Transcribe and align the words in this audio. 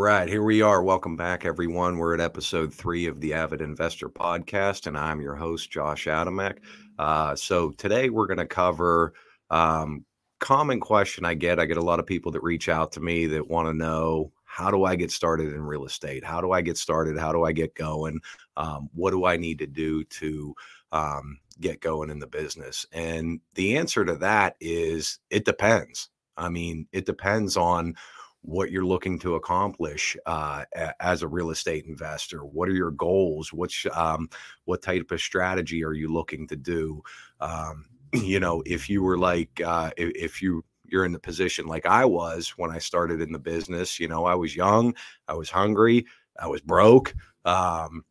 right, 0.00 0.30
here 0.30 0.42
we 0.42 0.62
are. 0.62 0.82
Welcome 0.82 1.14
back, 1.14 1.44
everyone. 1.44 1.98
We're 1.98 2.14
at 2.14 2.20
episode 2.20 2.72
three 2.72 3.04
of 3.04 3.20
the 3.20 3.34
Avid 3.34 3.60
Investor 3.60 4.08
Podcast, 4.08 4.86
and 4.86 4.96
I'm 4.96 5.20
your 5.20 5.34
host, 5.34 5.70
Josh 5.70 6.06
Adamek. 6.06 6.56
Uh, 6.98 7.36
so 7.36 7.72
today 7.72 8.08
we're 8.08 8.26
going 8.26 8.38
to 8.38 8.46
cover 8.46 9.12
um, 9.50 10.06
common 10.38 10.80
question 10.80 11.26
I 11.26 11.34
get. 11.34 11.60
I 11.60 11.66
get 11.66 11.76
a 11.76 11.82
lot 11.82 12.00
of 12.00 12.06
people 12.06 12.32
that 12.32 12.42
reach 12.42 12.70
out 12.70 12.92
to 12.92 13.00
me 13.00 13.26
that 13.26 13.46
want 13.46 13.68
to 13.68 13.74
know 13.74 14.32
how 14.46 14.70
do 14.70 14.84
I 14.84 14.96
get 14.96 15.10
started 15.10 15.52
in 15.52 15.60
real 15.60 15.84
estate? 15.84 16.24
How 16.24 16.40
do 16.40 16.52
I 16.52 16.62
get 16.62 16.78
started? 16.78 17.18
How 17.18 17.30
do 17.30 17.44
I 17.44 17.52
get 17.52 17.74
going? 17.74 18.20
Um, 18.56 18.88
what 18.94 19.10
do 19.10 19.26
I 19.26 19.36
need 19.36 19.58
to 19.58 19.66
do 19.66 20.02
to 20.04 20.54
um, 20.92 21.38
get 21.60 21.82
going 21.82 22.08
in 22.08 22.20
the 22.20 22.26
business? 22.26 22.86
And 22.92 23.38
the 23.54 23.76
answer 23.76 24.06
to 24.06 24.16
that 24.16 24.56
is 24.60 25.18
it 25.28 25.44
depends. 25.44 26.08
I 26.38 26.48
mean, 26.48 26.86
it 26.90 27.04
depends 27.04 27.58
on 27.58 27.96
what 28.42 28.70
you're 28.70 28.84
looking 28.84 29.18
to 29.18 29.34
accomplish 29.34 30.16
uh, 30.26 30.64
as 31.00 31.22
a 31.22 31.28
real 31.28 31.50
estate 31.50 31.86
investor. 31.86 32.40
What 32.40 32.68
are 32.68 32.74
your 32.74 32.90
goals? 32.90 33.52
Which 33.52 33.86
um, 33.88 34.30
what 34.64 34.82
type 34.82 35.10
of 35.10 35.20
strategy 35.20 35.84
are 35.84 35.92
you 35.92 36.12
looking 36.12 36.46
to 36.48 36.56
do? 36.56 37.02
Um, 37.40 37.86
you 38.12 38.40
know, 38.40 38.62
if 38.66 38.88
you 38.88 39.02
were 39.02 39.18
like 39.18 39.60
uh, 39.64 39.90
if, 39.96 40.10
if 40.14 40.42
you 40.42 40.64
you're 40.84 41.04
in 41.04 41.12
the 41.12 41.20
position 41.20 41.66
like 41.66 41.86
I 41.86 42.04
was 42.04 42.50
when 42.56 42.70
I 42.70 42.78
started 42.78 43.20
in 43.20 43.32
the 43.32 43.38
business, 43.38 44.00
you 44.00 44.08
know, 44.08 44.24
I 44.24 44.34
was 44.34 44.56
young, 44.56 44.94
I 45.28 45.34
was 45.34 45.50
hungry, 45.50 46.06
I 46.38 46.46
was 46.48 46.60
broke. 46.60 47.14
Um, 47.44 48.04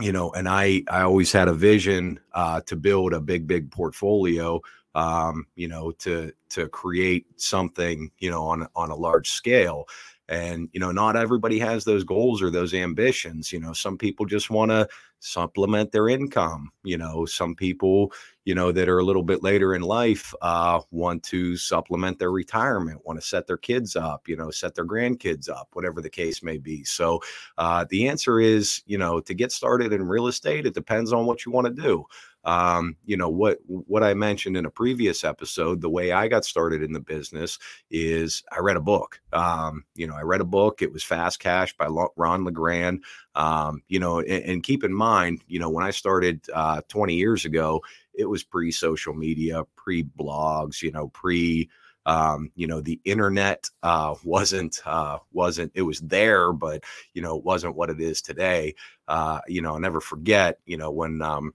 you 0.00 0.10
know, 0.10 0.32
and 0.32 0.48
I 0.48 0.82
I 0.88 1.02
always 1.02 1.30
had 1.30 1.48
a 1.48 1.54
vision 1.54 2.18
uh, 2.32 2.60
to 2.62 2.76
build 2.76 3.12
a 3.12 3.20
big 3.20 3.46
big 3.46 3.70
portfolio 3.70 4.60
um, 4.94 5.46
you 5.56 5.68
know, 5.68 5.90
to 5.92 6.32
to 6.50 6.68
create 6.68 7.26
something, 7.40 8.10
you 8.18 8.30
know, 8.30 8.44
on 8.44 8.66
on 8.74 8.90
a 8.90 8.96
large 8.96 9.30
scale. 9.30 9.86
And 10.28 10.70
you 10.72 10.80
know, 10.80 10.90
not 10.90 11.16
everybody 11.16 11.58
has 11.58 11.84
those 11.84 12.02
goals 12.02 12.40
or 12.40 12.50
those 12.50 12.72
ambitions. 12.72 13.52
You 13.52 13.60
know, 13.60 13.74
some 13.74 13.98
people 13.98 14.24
just 14.24 14.48
want 14.48 14.70
to 14.70 14.88
supplement 15.18 15.92
their 15.92 16.08
income. 16.08 16.70
You 16.82 16.96
know, 16.96 17.26
some 17.26 17.54
people, 17.54 18.10
you 18.46 18.54
know, 18.54 18.72
that 18.72 18.88
are 18.88 19.00
a 19.00 19.04
little 19.04 19.22
bit 19.22 19.42
later 19.42 19.74
in 19.74 19.82
life 19.82 20.32
uh, 20.40 20.80
want 20.90 21.22
to 21.24 21.58
supplement 21.58 22.18
their 22.18 22.30
retirement, 22.30 23.04
want 23.04 23.20
to 23.20 23.26
set 23.26 23.46
their 23.46 23.58
kids 23.58 23.96
up, 23.96 24.26
you 24.26 24.36
know, 24.36 24.50
set 24.50 24.74
their 24.74 24.86
grandkids 24.86 25.50
up, 25.50 25.68
whatever 25.74 26.00
the 26.00 26.10
case 26.10 26.42
may 26.42 26.56
be. 26.56 26.84
So 26.84 27.20
uh, 27.58 27.84
the 27.90 28.08
answer 28.08 28.40
is, 28.40 28.82
you 28.86 28.96
know, 28.96 29.20
to 29.20 29.34
get 29.34 29.52
started 29.52 29.92
in 29.92 30.08
real 30.08 30.26
estate, 30.26 30.64
it 30.64 30.74
depends 30.74 31.12
on 31.12 31.26
what 31.26 31.44
you 31.44 31.52
want 31.52 31.66
to 31.66 31.82
do 31.82 32.06
um, 32.44 32.96
you 33.04 33.16
know 33.16 33.28
what 33.28 33.58
what 33.66 34.02
I 34.02 34.14
mentioned 34.14 34.56
in 34.56 34.66
a 34.66 34.70
previous 34.70 35.24
episode. 35.24 35.80
The 35.80 35.88
way 35.90 36.12
I 36.12 36.28
got 36.28 36.44
started 36.44 36.82
in 36.82 36.92
the 36.92 37.00
business 37.00 37.58
is 37.90 38.42
I 38.52 38.60
read 38.60 38.76
a 38.76 38.80
book. 38.80 39.20
Um, 39.32 39.84
you 39.94 40.06
know, 40.06 40.14
I 40.14 40.22
read 40.22 40.40
a 40.40 40.44
book. 40.44 40.82
It 40.82 40.92
was 40.92 41.02
Fast 41.02 41.40
Cash 41.40 41.76
by 41.76 41.86
Ron 42.16 42.44
LeGrand. 42.44 43.02
Um, 43.34 43.82
you 43.88 43.98
know, 43.98 44.20
and, 44.20 44.44
and, 44.44 44.62
keep 44.62 44.84
in 44.84 44.94
mind, 44.94 45.42
you 45.48 45.58
know, 45.58 45.68
when 45.68 45.84
I 45.84 45.90
started 45.90 46.46
uh, 46.54 46.82
20 46.86 47.14
years 47.14 47.44
ago, 47.44 47.82
it 48.14 48.26
was 48.26 48.44
pre 48.44 48.70
social 48.70 49.14
media, 49.14 49.64
pre 49.76 50.04
blogs. 50.04 50.82
You 50.82 50.92
know, 50.92 51.08
pre 51.08 51.68
um, 52.06 52.50
you 52.54 52.66
know 52.66 52.80
the 52.80 53.00
internet 53.04 53.68
uh, 53.82 54.14
wasn't 54.24 54.80
uh, 54.84 55.18
wasn't 55.32 55.72
it 55.74 55.82
was 55.82 56.00
there 56.00 56.52
but 56.52 56.84
you 57.14 57.22
know 57.22 57.36
it 57.36 57.44
wasn't 57.44 57.74
what 57.74 57.90
it 57.90 58.00
is 58.00 58.20
today 58.20 58.74
uh, 59.08 59.40
you 59.46 59.62
know 59.62 59.72
i'll 59.72 59.80
never 59.80 60.00
forget 60.00 60.58
you 60.66 60.76
know 60.76 60.90
when 60.90 61.22
um, 61.22 61.54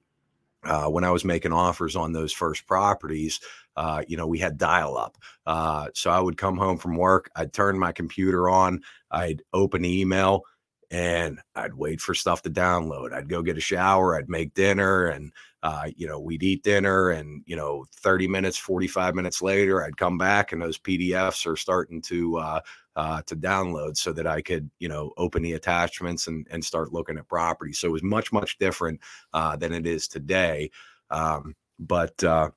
uh, 0.63 0.87
when 0.87 1.03
I 1.03 1.11
was 1.11 1.25
making 1.25 1.53
offers 1.53 1.95
on 1.95 2.13
those 2.13 2.33
first 2.33 2.67
properties, 2.67 3.39
uh, 3.75 4.03
you 4.07 4.17
know, 4.17 4.27
we 4.27 4.39
had 4.39 4.57
dial 4.57 4.97
up. 4.97 5.17
Uh, 5.45 5.87
so 5.93 6.09
I 6.09 6.19
would 6.19 6.37
come 6.37 6.57
home 6.57 6.77
from 6.77 6.97
work, 6.97 7.29
I'd 7.35 7.53
turn 7.53 7.79
my 7.79 7.91
computer 7.91 8.49
on, 8.49 8.81
I'd 9.11 9.41
open 9.53 9.85
email, 9.85 10.43
and 10.91 11.39
I'd 11.55 11.73
wait 11.73 12.01
for 12.01 12.13
stuff 12.13 12.41
to 12.43 12.49
download. 12.49 13.13
I'd 13.13 13.29
go 13.29 13.41
get 13.41 13.57
a 13.57 13.61
shower, 13.61 14.15
I'd 14.15 14.29
make 14.29 14.53
dinner, 14.53 15.07
and 15.07 15.31
uh, 15.61 15.87
you 15.95 16.07
know, 16.07 16.19
we'd 16.19 16.43
eat 16.43 16.63
dinner, 16.63 17.09
and 17.09 17.43
you 17.45 17.55
know, 17.55 17.85
30 17.97 18.27
minutes, 18.27 18.57
45 18.57 19.13
minutes 19.13 19.41
later, 19.41 19.83
I'd 19.83 19.97
come 19.97 20.17
back, 20.17 20.51
and 20.51 20.61
those 20.61 20.79
PDFs 20.79 21.45
are 21.45 21.57
starting 21.57 22.01
to 22.03 22.37
uh, 22.37 22.59
uh, 22.95 23.21
to 23.27 23.35
download 23.35 23.97
so 23.97 24.11
that 24.13 24.27
I 24.27 24.41
could, 24.41 24.69
you 24.79 24.89
know, 24.89 25.11
open 25.17 25.43
the 25.43 25.53
attachments 25.53 26.27
and 26.27 26.47
and 26.49 26.63
start 26.63 26.93
looking 26.93 27.17
at 27.17 27.27
property. 27.27 27.73
So 27.73 27.87
it 27.87 27.91
was 27.91 28.03
much 28.03 28.31
much 28.31 28.57
different 28.57 28.99
uh, 29.33 29.55
than 29.57 29.73
it 29.73 29.85
is 29.85 30.07
today. 30.07 30.71
Um, 31.11 31.55
but 31.79 32.23
uh, 32.23 32.49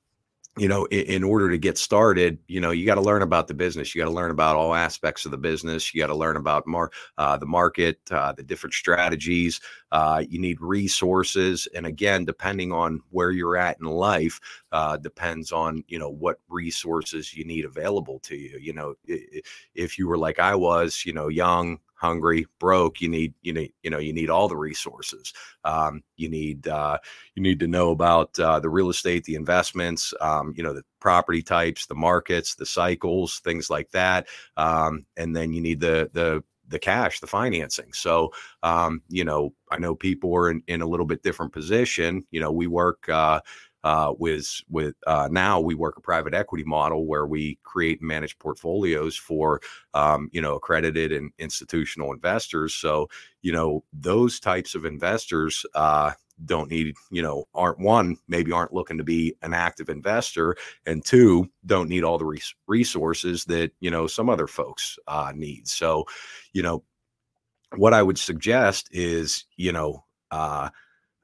you 0.57 0.67
know 0.67 0.85
in, 0.85 1.05
in, 1.05 1.23
order 1.23 1.49
to 1.49 1.57
get 1.57 1.77
started 1.77 2.37
you 2.47 2.61
know 2.61 2.71
you 2.71 2.85
got 2.85 2.95
to 2.95 3.01
learn 3.01 3.21
about 3.21 3.47
the 3.47 3.53
business 3.53 3.93
you 3.93 4.01
got 4.01 4.07
to 4.07 4.15
learn 4.15 4.31
about 4.31 4.55
all 4.55 4.75
aspects 4.75 5.25
of 5.25 5.31
the 5.31 5.37
business 5.37 5.93
you 5.93 6.01
got 6.01 6.07
to 6.07 6.15
learn 6.15 6.35
about 6.35 6.63
uh, 7.17 7.37
the 7.37 7.45
market 7.45 7.99
uh, 8.11 8.31
the 8.33 8.43
different 8.43 8.73
strategies 8.73 9.59
uh, 9.93 10.23
you 10.27 10.39
need 10.39 10.59
resources 10.59 11.67
and 11.73 11.85
again 11.85 12.25
depending 12.25 12.73
on 12.73 12.99
where 13.11 13.31
you're 13.31 13.55
at 13.55 13.79
in 13.79 13.85
life 13.85 14.39
uh, 14.73 14.97
depends 14.97 15.51
on 15.53 15.83
you 15.87 15.97
know 15.97 16.09
what 16.09 16.39
resources 16.49 17.33
you 17.33 17.45
need 17.45 17.63
available 17.63 18.19
to 18.19 18.35
you 18.35 18.57
you 18.59 18.73
know 18.73 18.93
if 19.75 19.97
you 19.97 20.07
were 20.07 20.17
like 20.17 20.39
i 20.39 20.53
was 20.53 21.03
you 21.05 21.13
know 21.13 21.29
young 21.29 21.79
hungry, 22.03 22.45
broke, 22.59 22.99
you 22.99 23.07
need 23.07 23.33
you 23.41 23.53
need 23.53 23.71
you 23.81 23.89
know 23.89 23.97
you 23.97 24.11
need 24.11 24.29
all 24.29 24.49
the 24.49 24.57
resources. 24.57 25.33
Um, 25.63 26.03
you 26.17 26.29
need 26.29 26.67
uh, 26.67 26.97
you 27.33 27.41
need 27.41 27.61
to 27.61 27.67
know 27.67 27.91
about 27.91 28.37
uh, 28.37 28.59
the 28.59 28.69
real 28.69 28.89
estate, 28.89 29.23
the 29.23 29.35
investments, 29.35 30.13
um, 30.19 30.53
you 30.57 30.63
know 30.63 30.73
the 30.73 30.83
property 30.99 31.41
types, 31.41 31.85
the 31.85 31.95
markets, 31.95 32.55
the 32.55 32.65
cycles, 32.65 33.39
things 33.39 33.69
like 33.69 33.89
that, 33.91 34.27
um, 34.57 35.05
and 35.15 35.33
then 35.35 35.53
you 35.53 35.61
need 35.61 35.79
the 35.79 36.09
the 36.13 36.43
the 36.73 36.79
cash, 36.79 37.21
the 37.21 37.27
financing. 37.27 37.93
So, 37.93 38.33
um, 38.63 39.01
you 39.07 39.23
know, 39.23 39.53
I 39.71 39.77
know 39.77 39.95
people 39.95 40.35
are 40.35 40.51
in, 40.51 40.61
in 40.67 40.81
a 40.81 40.87
little 40.87 41.05
bit 41.05 41.23
different 41.23 41.53
position. 41.53 42.25
You 42.31 42.41
know, 42.41 42.51
we 42.51 42.67
work, 42.67 43.07
uh, 43.07 43.39
uh, 43.83 44.13
with 44.17 44.61
with 44.69 44.95
uh, 45.07 45.27
now 45.29 45.59
we 45.59 45.75
work 45.75 45.97
a 45.97 46.01
private 46.01 46.33
equity 46.33 46.63
model 46.63 47.05
where 47.05 47.25
we 47.27 47.59
create 47.63 47.99
and 47.99 48.07
manage 48.07 48.39
portfolios 48.39 49.17
for 49.17 49.59
um, 49.93 50.29
you 50.31 50.41
know 50.41 50.55
accredited 50.55 51.11
and 51.11 51.31
institutional 51.37 52.13
investors. 52.13 52.73
So 52.73 53.09
you 53.41 53.51
know 53.51 53.83
those 53.91 54.39
types 54.39 54.73
of 54.75 54.85
investors. 54.85 55.65
Uh, 55.75 56.11
don't 56.45 56.69
need 56.69 56.95
you 57.11 57.21
know 57.21 57.45
aren't 57.53 57.79
one 57.79 58.17
maybe 58.27 58.51
aren't 58.51 58.73
looking 58.73 58.97
to 58.97 59.03
be 59.03 59.35
an 59.41 59.53
active 59.53 59.89
investor 59.89 60.55
and 60.85 61.05
two 61.05 61.47
don't 61.65 61.89
need 61.89 62.03
all 62.03 62.17
the 62.17 62.25
res- 62.25 62.55
resources 62.67 63.45
that 63.45 63.71
you 63.79 63.91
know 63.91 64.07
some 64.07 64.29
other 64.29 64.47
folks 64.47 64.97
uh, 65.07 65.31
need. 65.35 65.67
So 65.67 66.05
you 66.53 66.63
know 66.63 66.83
what 67.75 67.93
i 67.93 68.03
would 68.03 68.19
suggest 68.19 68.87
is 68.91 69.45
you 69.57 69.71
know 69.71 70.03
uh, 70.31 70.69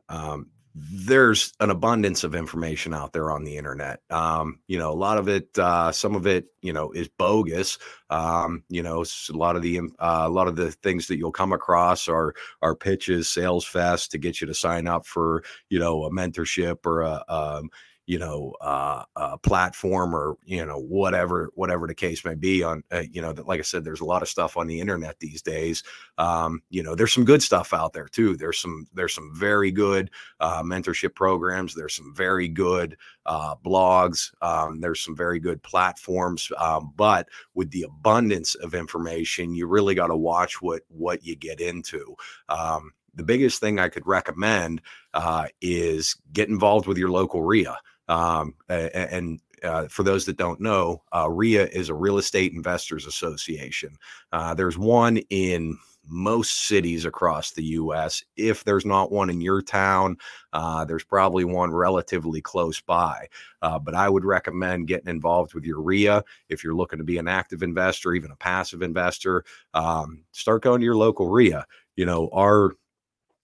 um, 0.09 0.47
there's 0.91 1.53
an 1.59 1.69
abundance 1.69 2.23
of 2.23 2.35
information 2.35 2.93
out 2.93 3.13
there 3.13 3.31
on 3.31 3.43
the 3.43 3.57
internet. 3.57 4.01
Um, 4.09 4.59
you 4.67 4.77
know, 4.77 4.91
a 4.91 4.93
lot 4.93 5.17
of 5.17 5.27
it, 5.27 5.57
uh, 5.57 5.91
some 5.91 6.15
of 6.15 6.27
it, 6.27 6.45
you 6.61 6.73
know, 6.73 6.91
is 6.91 7.09
bogus. 7.09 7.77
Um, 8.09 8.63
you 8.69 8.81
know, 8.81 9.03
a 9.03 9.37
lot 9.37 9.55
of 9.55 9.61
the 9.61 9.79
uh, 9.79 10.23
a 10.25 10.29
lot 10.29 10.47
of 10.47 10.55
the 10.55 10.71
things 10.71 11.07
that 11.07 11.17
you'll 11.17 11.31
come 11.31 11.53
across 11.53 12.07
are 12.07 12.33
are 12.61 12.75
pitches, 12.75 13.29
sales 13.29 13.65
fest 13.65 14.11
to 14.11 14.17
get 14.17 14.41
you 14.41 14.47
to 14.47 14.53
sign 14.53 14.87
up 14.87 15.05
for, 15.05 15.43
you 15.69 15.79
know, 15.79 16.03
a 16.05 16.11
mentorship 16.11 16.85
or 16.85 17.01
a 17.01 17.23
um, 17.27 17.69
you 18.09 18.17
know 18.17 18.55
uh, 18.59 19.03
a 19.17 19.37
platform 19.37 20.15
or 20.15 20.35
you 20.43 20.65
know 20.65 20.79
whatever 20.79 21.51
whatever 21.53 21.85
the 21.85 21.93
case 21.93 22.25
may 22.25 22.33
be 22.33 22.63
on 22.63 22.83
uh, 22.91 23.03
you 23.11 23.21
know 23.21 23.31
that 23.31 23.47
like 23.47 23.59
i 23.59 23.61
said 23.61 23.83
there's 23.83 24.01
a 24.01 24.05
lot 24.05 24.23
of 24.23 24.27
stuff 24.27 24.57
on 24.57 24.65
the 24.65 24.79
internet 24.79 25.19
these 25.19 25.43
days. 25.43 25.83
Um, 26.17 26.63
you 26.71 26.81
know 26.81 26.95
there's 26.95 27.13
some 27.13 27.23
good 27.23 27.43
stuff 27.43 27.71
out 27.71 27.93
there 27.93 28.07
too. 28.07 28.35
There's 28.35 28.59
some 28.59 28.87
there's 28.95 29.13
some 29.13 29.31
very 29.35 29.69
good 29.69 30.09
uh, 30.39 30.63
mentorship 30.63 31.13
programs. 31.13 31.75
There's 31.75 31.93
some 31.93 32.11
very 32.15 32.47
good 32.47 32.97
uh, 33.27 33.53
blogs. 33.63 34.31
Um, 34.41 34.81
there's 34.81 35.01
some 35.01 35.15
very 35.15 35.39
good 35.39 35.61
platforms. 35.61 36.51
Um, 36.57 36.91
but 36.95 37.29
with 37.53 37.69
the 37.69 37.83
abundance 37.83 38.55
of 38.55 38.73
information 38.73 39.53
you 39.53 39.67
really 39.67 39.93
got 39.93 40.07
to 40.07 40.17
watch 40.17 40.63
what 40.63 40.81
what 40.87 41.23
you 41.23 41.35
get 41.35 41.61
into. 41.61 42.15
Um, 42.49 42.91
the 43.13 43.23
biggest 43.23 43.59
thing 43.59 43.79
I 43.79 43.89
could 43.89 44.07
recommend 44.07 44.81
uh, 45.13 45.47
is 45.61 46.15
get 46.33 46.49
involved 46.49 46.87
with 46.87 46.97
your 46.97 47.09
local 47.11 47.43
REIA. 47.43 47.77
Um, 48.09 48.55
and 48.67 49.39
uh, 49.63 49.87
for 49.87 50.03
those 50.03 50.25
that 50.25 50.37
don't 50.37 50.59
know, 50.59 51.03
uh, 51.15 51.29
REIA 51.29 51.67
is 51.67 51.89
a 51.89 51.93
Real 51.93 52.17
Estate 52.17 52.53
Investors 52.53 53.05
Association. 53.05 53.97
Uh, 54.31 54.53
there's 54.53 54.77
one 54.77 55.17
in 55.29 55.77
most 56.07 56.67
cities 56.67 57.05
across 57.05 57.51
the 57.51 57.63
U.S. 57.63 58.23
If 58.35 58.63
there's 58.63 58.85
not 58.85 59.11
one 59.11 59.29
in 59.29 59.41
your 59.41 59.61
town, 59.61 60.17
uh, 60.53 60.83
there's 60.85 61.03
probably 61.03 61.45
one 61.45 61.71
relatively 61.71 62.41
close 62.41 62.81
by. 62.81 63.27
Uh, 63.61 63.77
but 63.77 63.93
I 63.93 64.09
would 64.09 64.25
recommend 64.25 64.87
getting 64.87 65.09
involved 65.09 65.53
with 65.53 65.65
your 65.65 65.81
REIA 65.81 66.23
if 66.49 66.63
you're 66.63 66.75
looking 66.75 66.97
to 66.97 67.05
be 67.05 67.19
an 67.19 67.27
active 67.27 67.61
investor, 67.61 68.13
even 68.13 68.31
a 68.31 68.35
passive 68.35 68.81
investor. 68.81 69.43
Um, 69.75 70.23
start 70.31 70.63
going 70.63 70.81
to 70.81 70.85
your 70.85 70.97
local 70.97 71.29
REIA. 71.29 71.65
You 71.95 72.05
know, 72.05 72.29
our 72.33 72.71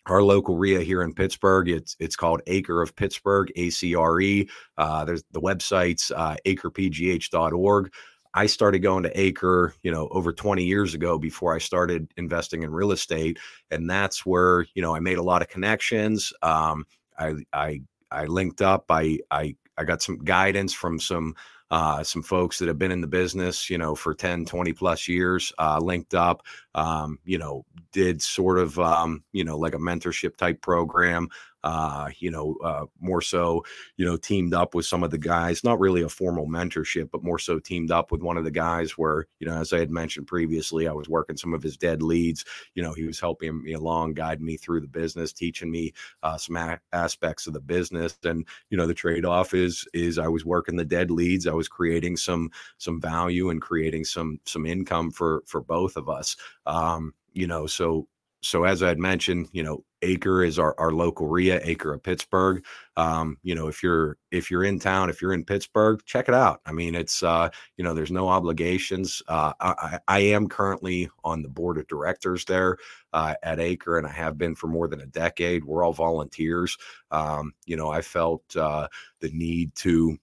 our 0.07 0.21
local 0.21 0.57
REIA 0.57 0.81
here 0.81 1.01
in 1.01 1.13
Pittsburgh. 1.13 1.69
It's 1.69 1.95
it's 1.99 2.15
called 2.15 2.41
Acre 2.47 2.81
of 2.81 2.95
Pittsburgh, 2.95 3.51
ACRE. 3.55 4.45
Uh, 4.77 5.05
there's 5.05 5.23
the 5.31 5.41
website's 5.41 6.11
uh, 6.15 6.35
acrepgh.org. 6.45 7.93
I 8.37 8.47
started 8.47 8.79
going 8.79 9.03
to 9.03 9.19
Acre, 9.19 9.73
you 9.81 9.91
know, 9.91 10.09
over 10.09 10.33
20 10.33 10.63
years 10.63 10.93
ago 10.93 11.17
before 11.17 11.55
I 11.55 11.57
started 11.57 12.11
investing 12.17 12.63
in 12.63 12.71
real 12.71 12.91
estate, 12.91 13.39
and 13.71 13.89
that's 13.89 14.25
where 14.25 14.65
you 14.75 14.81
know 14.81 14.95
I 14.95 14.99
made 14.99 15.17
a 15.17 15.23
lot 15.23 15.41
of 15.41 15.47
connections. 15.47 16.33
Um, 16.41 16.85
I 17.17 17.35
I 17.53 17.81
I 18.11 18.25
linked 18.25 18.61
up. 18.61 18.85
I 18.89 19.19
I 19.31 19.55
I 19.77 19.83
got 19.85 20.01
some 20.01 20.17
guidance 20.19 20.73
from 20.73 20.99
some 20.99 21.35
uh, 21.75 22.01
some 22.01 22.24
folks 22.24 22.57
that 22.57 22.69
have 22.69 22.80
been 22.80 22.94
in 22.94 23.01
the 23.01 23.07
business, 23.07 23.69
you 23.69 23.77
know, 23.77 23.94
for 23.94 24.16
10, 24.16 24.45
20 24.45 24.72
plus 24.72 25.10
years, 25.10 25.51
uh, 25.60 25.77
linked 25.77 26.13
up, 26.13 26.42
um, 26.74 27.19
you 27.25 27.38
know, 27.38 27.66
did 27.92 28.22
sort 28.22 28.60
of, 28.60 28.80
um, 28.80 29.22
you 29.33 29.44
know, 29.44 29.57
like 29.57 29.74
a 29.74 29.77
mentorship 29.77 30.38
type 30.38 30.62
program 30.62 31.27
uh, 31.65 32.09
you 32.19 32.29
know, 32.29 32.56
uh, 32.63 32.85
more 33.00 33.21
so, 33.21 33.65
you 33.97 34.06
know, 34.06 34.15
teamed 34.15 34.53
up 34.53 34.75
with 34.75 34.85
some 34.85 35.03
of 35.03 35.09
the 35.09 35.17
guys, 35.17 35.63
not 35.63 35.79
really 35.79 36.03
a 36.03 36.09
formal 36.09 36.47
mentorship, 36.47 37.09
but 37.12 37.23
more 37.23 37.39
so 37.39 37.57
teamed 37.57 37.89
up 37.89 38.12
with 38.12 38.21
one 38.21 38.38
of 38.38 38.44
the 38.44 38.51
guys 38.51 38.91
where, 38.91 39.25
you 39.39 39.47
know, 39.47 39.57
as 39.57 39.73
I 39.73 39.79
had 39.79 39.89
mentioned 39.89 40.27
previously, 40.27 40.88
I 40.88 40.91
was 40.91 41.09
working 41.09 41.35
some 41.35 41.56
of 41.56 41.63
his 41.63 41.75
dead 41.75 42.03
leads. 42.03 42.45
You 42.75 42.83
know, 42.83 42.94
he 42.94 43.06
was 43.06 43.19
helping 43.19 43.63
me 43.63 43.73
along, 43.73 44.13
guiding 44.13 44.45
me 44.45 44.57
through 44.57 44.81
the 44.81 44.88
business, 44.88 45.33
teaching 45.33 45.71
me 45.71 45.91
uh, 46.21 46.38
some 46.38 46.56
a- 46.56 46.79
aspects 46.94 47.47
of 47.47 47.53
the 47.53 47.62
business. 47.62 48.15
And, 48.23 48.45
you 48.69 48.77
know, 48.77 48.85
the 48.85 48.94
trade 48.94 49.25
off 49.25 49.56
is, 49.56 49.88
is 49.91 50.19
I 50.19 50.27
was 50.27 50.45
working 50.45 50.75
the 50.75 50.85
dead 50.85 51.09
leads. 51.09 51.47
I 51.47 51.53
was 51.53 51.67
creating 51.67 52.17
some, 52.17 52.51
some 52.77 53.01
value 53.01 53.50
and 53.50 53.59
creating 53.59 54.06
some, 54.06 54.39
some 54.45 54.67
income 54.67 55.09
for, 55.09 55.41
for 55.47 55.62
both 55.62 55.97
of 55.97 56.09
us. 56.09 56.38
Um, 56.67 57.15
you 57.33 57.47
know, 57.47 57.65
so 57.65 58.07
so 58.45 58.63
as 58.63 58.83
I 58.83 58.89
had 58.89 59.00
mentioned, 59.00 59.50
you 59.51 59.63
know, 59.63 59.83
Acre 60.01 60.44
is 60.44 60.59
our, 60.59 60.75
our 60.77 60.92
local 60.92 61.27
REIA, 61.27 61.59
Acre 61.63 61.94
of 61.94 62.03
Pittsburgh. 62.03 62.63
Um, 62.95 63.38
you 63.42 63.56
know, 63.56 63.68
if 63.68 63.81
you're 63.81 64.18
if 64.31 64.51
you're 64.51 64.63
in 64.63 64.80
town, 64.80 65.09
if 65.09 65.21
you're 65.21 65.33
in 65.33 65.44
Pittsburgh, 65.44 66.00
check 66.06 66.27
it 66.30 66.36
out. 66.36 66.62
I 66.65 66.71
mean, 66.71 66.94
it's 66.94 67.24
uh, 67.24 67.50
you 67.77 67.83
know, 67.83 67.94
there's 67.94 68.12
no 68.12 68.27
obligations. 68.27 69.21
Uh, 69.27 69.53
I, 69.59 70.00
I 70.07 70.19
am 70.19 70.47
currently 70.47 71.09
on 71.24 71.42
the 71.42 71.50
board 71.50 71.77
of 71.77 71.88
directors 71.88 72.45
there 72.45 72.77
uh, 73.13 73.33
at 73.42 73.59
Acre, 73.59 73.97
and 73.97 74.06
I 74.06 74.12
have 74.12 74.38
been 74.38 74.53
for 74.53 74.68
more 74.68 74.88
than 74.88 75.01
a 75.01 75.07
decade. 75.07 75.63
We're 75.63 75.83
all 75.83 75.94
volunteers. 75.94 76.77
Um, 77.09 77.53
you 77.65 77.75
know, 77.75 77.89
I 77.89 78.01
felt 78.01 78.56
uh, 78.56 78.88
the 79.21 79.31
need 79.31 79.74
to 79.75 80.18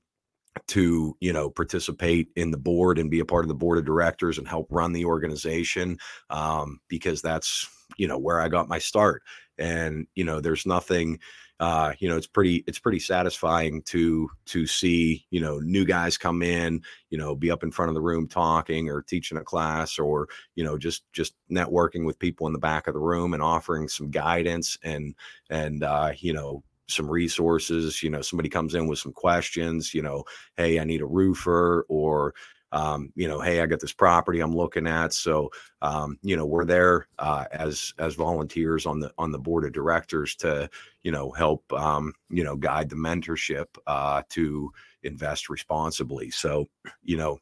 to 0.69 1.17
you 1.21 1.33
know 1.33 1.51
participate 1.51 2.29
in 2.37 2.51
the 2.51 2.59
board 2.59 2.99
and 2.99 3.11
be 3.11 3.21
a 3.21 3.25
part 3.25 3.45
of 3.45 3.49
the 3.49 3.55
board 3.55 3.79
of 3.79 3.85
directors 3.85 4.39
and 4.39 4.47
help 4.47 4.67
run 4.71 4.93
the 4.93 5.05
organization 5.05 5.99
um, 6.31 6.79
because 6.89 7.23
that's 7.23 7.69
you 7.97 8.07
know 8.07 8.19
where 8.19 8.41
I 8.41 8.49
got 8.49 8.69
my 8.69 8.79
start. 8.79 9.23
And 9.59 10.07
you 10.15 10.25
know, 10.25 10.41
there's 10.41 10.67
nothing. 10.67 11.19
Uh, 11.61 11.93
you 12.01 12.09
know, 12.09 12.17
it's 12.17 12.27
pretty 12.27 12.65
it's 12.67 12.81
pretty 12.81 12.99
satisfying 12.99 13.83
to 13.83 14.29
to 14.47 14.67
see 14.67 15.25
you 15.31 15.41
know 15.41 15.59
new 15.61 15.85
guys 15.85 16.19
come 16.19 16.43
in, 16.43 16.83
you 17.11 17.17
know, 17.17 17.37
be 17.37 17.53
up 17.53 17.63
in 17.63 17.71
front 17.71 17.89
of 17.89 17.95
the 17.95 18.01
room 18.01 18.27
talking 18.27 18.89
or 18.89 19.01
teaching 19.01 19.39
a 19.39 19.45
class 19.45 19.99
or 19.99 20.27
you 20.57 20.65
know 20.65 20.77
just 20.77 21.05
just 21.13 21.35
networking 21.51 22.05
with 22.05 22.19
people 22.19 22.49
in 22.49 22.53
the 22.53 22.59
back 22.59 22.89
of 22.89 22.95
the 22.95 23.01
room 23.01 23.33
and 23.33 23.43
offering 23.43 23.89
some 23.89 24.11
guidance 24.11 24.77
and 24.83 25.15
and 25.51 25.85
uh, 25.85 26.11
you 26.19 26.33
know 26.33 26.65
some 26.93 27.11
resources 27.11 28.03
you 28.03 28.11
know 28.11 28.23
somebody 28.23 28.49
comes 28.49 28.75
in 28.75 28.87
with 28.87 28.99
some 28.99 29.13
questions 29.13 29.95
you 29.95 30.03
know 30.03 30.25
hey 30.57 30.79
i 30.79 30.85
need 30.85 31.01
a 31.01 31.07
roofer 31.07 31.85
or 31.89 32.35
um, 32.73 33.13
you 33.15 33.29
know, 33.29 33.41
hey, 33.41 33.61
I 33.61 33.67
got 33.67 33.81
this 33.81 33.93
property 33.93 34.41
I'm 34.41 34.57
looking 34.57 34.87
at. 34.87 35.13
So, 35.13 35.51
um, 35.83 36.19
you 36.23 36.37
know, 36.37 36.47
we're 36.47 36.65
there 36.65 37.07
uh, 37.19 37.45
as 37.53 37.93
as 37.99 38.15
volunteers 38.15 38.87
on 38.87 38.99
the 38.99 39.13
on 39.19 39.31
the 39.31 39.39
board 39.39 39.65
of 39.65 39.73
directors 39.73 40.35
to, 40.37 40.71
you 41.03 41.13
know, 41.13 41.31
help, 41.31 41.71
um, 41.73 42.15
you 42.31 42.43
know, 42.43 42.57
guide 42.57 42.89
the 42.89 42.97
mentorship 42.97 43.67
uh, 43.87 44.23
to 44.31 44.73
invest 45.03 45.51
responsibly. 45.51 46.31
So, 46.31 46.69
you 47.05 47.19
know, 47.19 47.39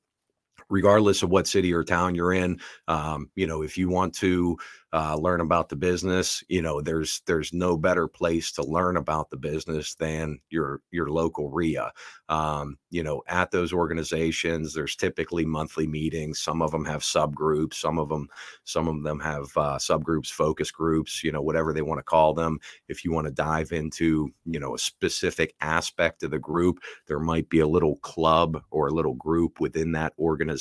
regardless 0.70 1.22
of 1.22 1.30
what 1.30 1.46
city 1.46 1.74
or 1.74 1.84
town 1.84 2.14
you're 2.14 2.32
in, 2.32 2.58
um, 2.88 3.30
you 3.34 3.46
know, 3.46 3.62
if 3.62 3.76
you 3.76 3.88
want 3.88 4.14
to 4.16 4.56
uh, 4.92 5.16
learn 5.16 5.40
about 5.40 5.68
the 5.68 5.76
business 5.76 6.42
you 6.48 6.60
know 6.60 6.80
there's 6.80 7.22
there's 7.26 7.52
no 7.52 7.76
better 7.76 8.08
place 8.08 8.50
to 8.50 8.62
learn 8.64 8.96
about 8.96 9.30
the 9.30 9.36
business 9.36 9.94
than 9.94 10.38
your 10.50 10.80
your 10.90 11.08
local 11.10 11.48
REIA. 11.50 11.92
Um, 12.28 12.76
you 12.90 13.02
know 13.02 13.22
at 13.28 13.50
those 13.52 13.72
organizations 13.72 14.74
there's 14.74 14.96
typically 14.96 15.44
monthly 15.44 15.86
meetings. 15.86 16.40
Some 16.40 16.60
of 16.60 16.72
them 16.72 16.84
have 16.84 17.02
subgroups 17.02 17.74
some 17.74 17.98
of 17.98 18.08
them 18.08 18.28
some 18.64 18.88
of 18.88 19.02
them 19.04 19.20
have 19.20 19.44
uh, 19.56 19.78
subgroups 19.78 20.30
focus 20.30 20.70
groups 20.72 21.22
you 21.22 21.30
know 21.30 21.42
whatever 21.42 21.72
they 21.72 21.82
want 21.82 21.98
to 22.00 22.04
call 22.04 22.34
them. 22.34 22.58
If 22.88 23.04
you 23.04 23.12
want 23.12 23.26
to 23.28 23.32
dive 23.32 23.70
into 23.72 24.30
you 24.44 24.58
know 24.58 24.74
a 24.74 24.78
specific 24.78 25.54
aspect 25.60 26.24
of 26.24 26.32
the 26.32 26.38
group 26.40 26.80
there 27.06 27.20
might 27.20 27.48
be 27.48 27.60
a 27.60 27.68
little 27.68 27.96
club 27.98 28.60
or 28.70 28.88
a 28.88 28.92
little 28.92 29.14
group 29.14 29.60
within 29.60 29.92
that 29.92 30.14
organization 30.18 30.59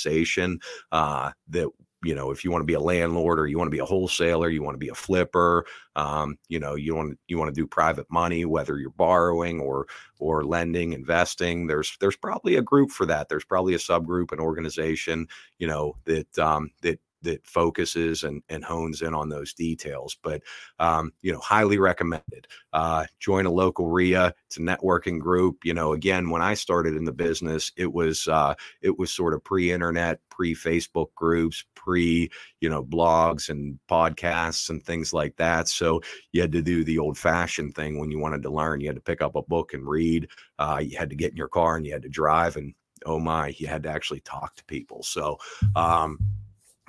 uh, 0.92 1.32
that 1.50 1.68
you 2.04 2.16
know 2.16 2.32
if 2.32 2.44
you 2.44 2.52
want 2.52 2.62
to 2.62 2.66
be 2.66 2.76
a 2.76 2.80
landlord 2.80 3.40
or 3.40 3.48
you 3.48 3.58
want 3.58 3.68
to 3.68 3.76
be 3.76 3.80
a 3.80 3.86
wholesaler 3.86 4.50
you 4.50 4.64
want 4.64 4.74
to 4.74 4.80
be 4.80 4.88
a 4.88 4.96
flipper 4.96 5.66
um, 5.98 6.38
you 6.48 6.60
know 6.60 6.76
you 6.76 6.96
want 6.96 7.18
you 7.28 7.38
want 7.38 7.54
to 7.54 7.62
do 7.62 7.68
private 7.68 8.08
money 8.10 8.46
whether 8.46 8.78
you're 8.78 8.90
borrowing 8.92 9.60
or 9.60 9.86
or 10.20 10.46
lending 10.46 10.94
investing 10.94 11.68
there's 11.68 11.98
there's 12.00 12.16
probably 12.16 12.56
a 12.56 12.62
group 12.62 12.92
for 12.92 13.06
that. 13.06 13.30
There's 13.30 13.46
probably 13.46 13.74
a 13.74 13.80
subgroup 13.80 14.32
an 14.32 14.40
organization 14.40 15.28
you 15.58 15.68
know 15.68 15.96
that 16.06 16.38
um, 16.38 16.72
that 16.82 17.00
that 17.22 17.46
focuses 17.46 18.24
and, 18.24 18.42
and 18.50 18.64
hones 18.64 19.02
in 19.02 19.14
on 19.14 19.30
those 19.30 19.54
details. 19.54 20.18
But 20.22 20.42
um, 20.80 21.12
you 21.22 21.32
know, 21.32 21.40
highly 21.40 21.78
recommended. 21.78 22.48
Uh, 22.74 23.06
join 23.20 23.46
a 23.46 23.52
local 23.52 23.90
REIA. 23.90 24.34
It's 24.48 24.58
a 24.58 24.62
networking 24.62 25.20
group. 25.20 25.66
You 25.66 25.74
know, 25.74 25.94
again, 25.94 26.30
when 26.30 26.42
I 26.42 26.54
started 26.54 26.96
in 26.96 27.06
the 27.06 27.14
business, 27.14 27.72
it 27.78 27.92
was 27.92 28.28
uh, 28.28 28.56
it 28.82 28.98
was 28.98 29.12
sort 29.12 29.34
of 29.34 29.44
pre-internet, 29.44 30.20
pre-Facebook 30.30 31.14
groups, 31.16 31.66
pre 31.76 32.30
you 32.62 32.70
know 32.70 32.84
blogs 32.84 33.50
and 33.50 33.80
podcasts 33.90 34.70
and 34.70 34.84
things 34.84 35.14
like 35.14 35.36
that. 35.38 35.68
So 35.68 36.02
you 36.32 36.42
had 36.42 36.52
to 36.54 36.62
do 36.62 36.84
the 36.84 37.00
old-fashioned 37.00 37.76
thing 37.76 38.00
when 38.00 38.12
you 38.12 38.20
wanted 38.20 38.44
to 38.44 38.50
learn. 38.50 38.82
You 38.82 38.88
had 38.88 38.96
to 38.96 39.02
pick 39.02 39.22
up 39.22 39.36
a 39.36 39.42
book 39.42 39.74
and 39.74 39.88
read. 39.88 40.28
Uh, 40.58 40.82
you 40.84 40.98
had 40.98 41.10
to 41.10 41.16
get 41.16 41.32
in 41.32 41.38
your 41.38 41.48
car 41.48 41.76
and 41.76 41.86
you 41.86 41.94
had 41.94 42.02
to 42.04 42.10
drive 42.10 42.56
and 42.56 42.74
oh 43.06 43.20
my, 43.20 43.54
you 43.58 43.68
had 43.68 43.84
to 43.84 43.90
actually 43.90 44.20
talk 44.22 44.56
to 44.56 44.64
people. 44.66 45.04
So 45.04 45.38
um, 45.76 46.20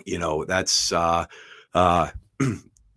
you 0.06 0.19
know 0.19 0.44
that's 0.44 0.93
uh, 0.93 1.25
uh, 1.75 2.11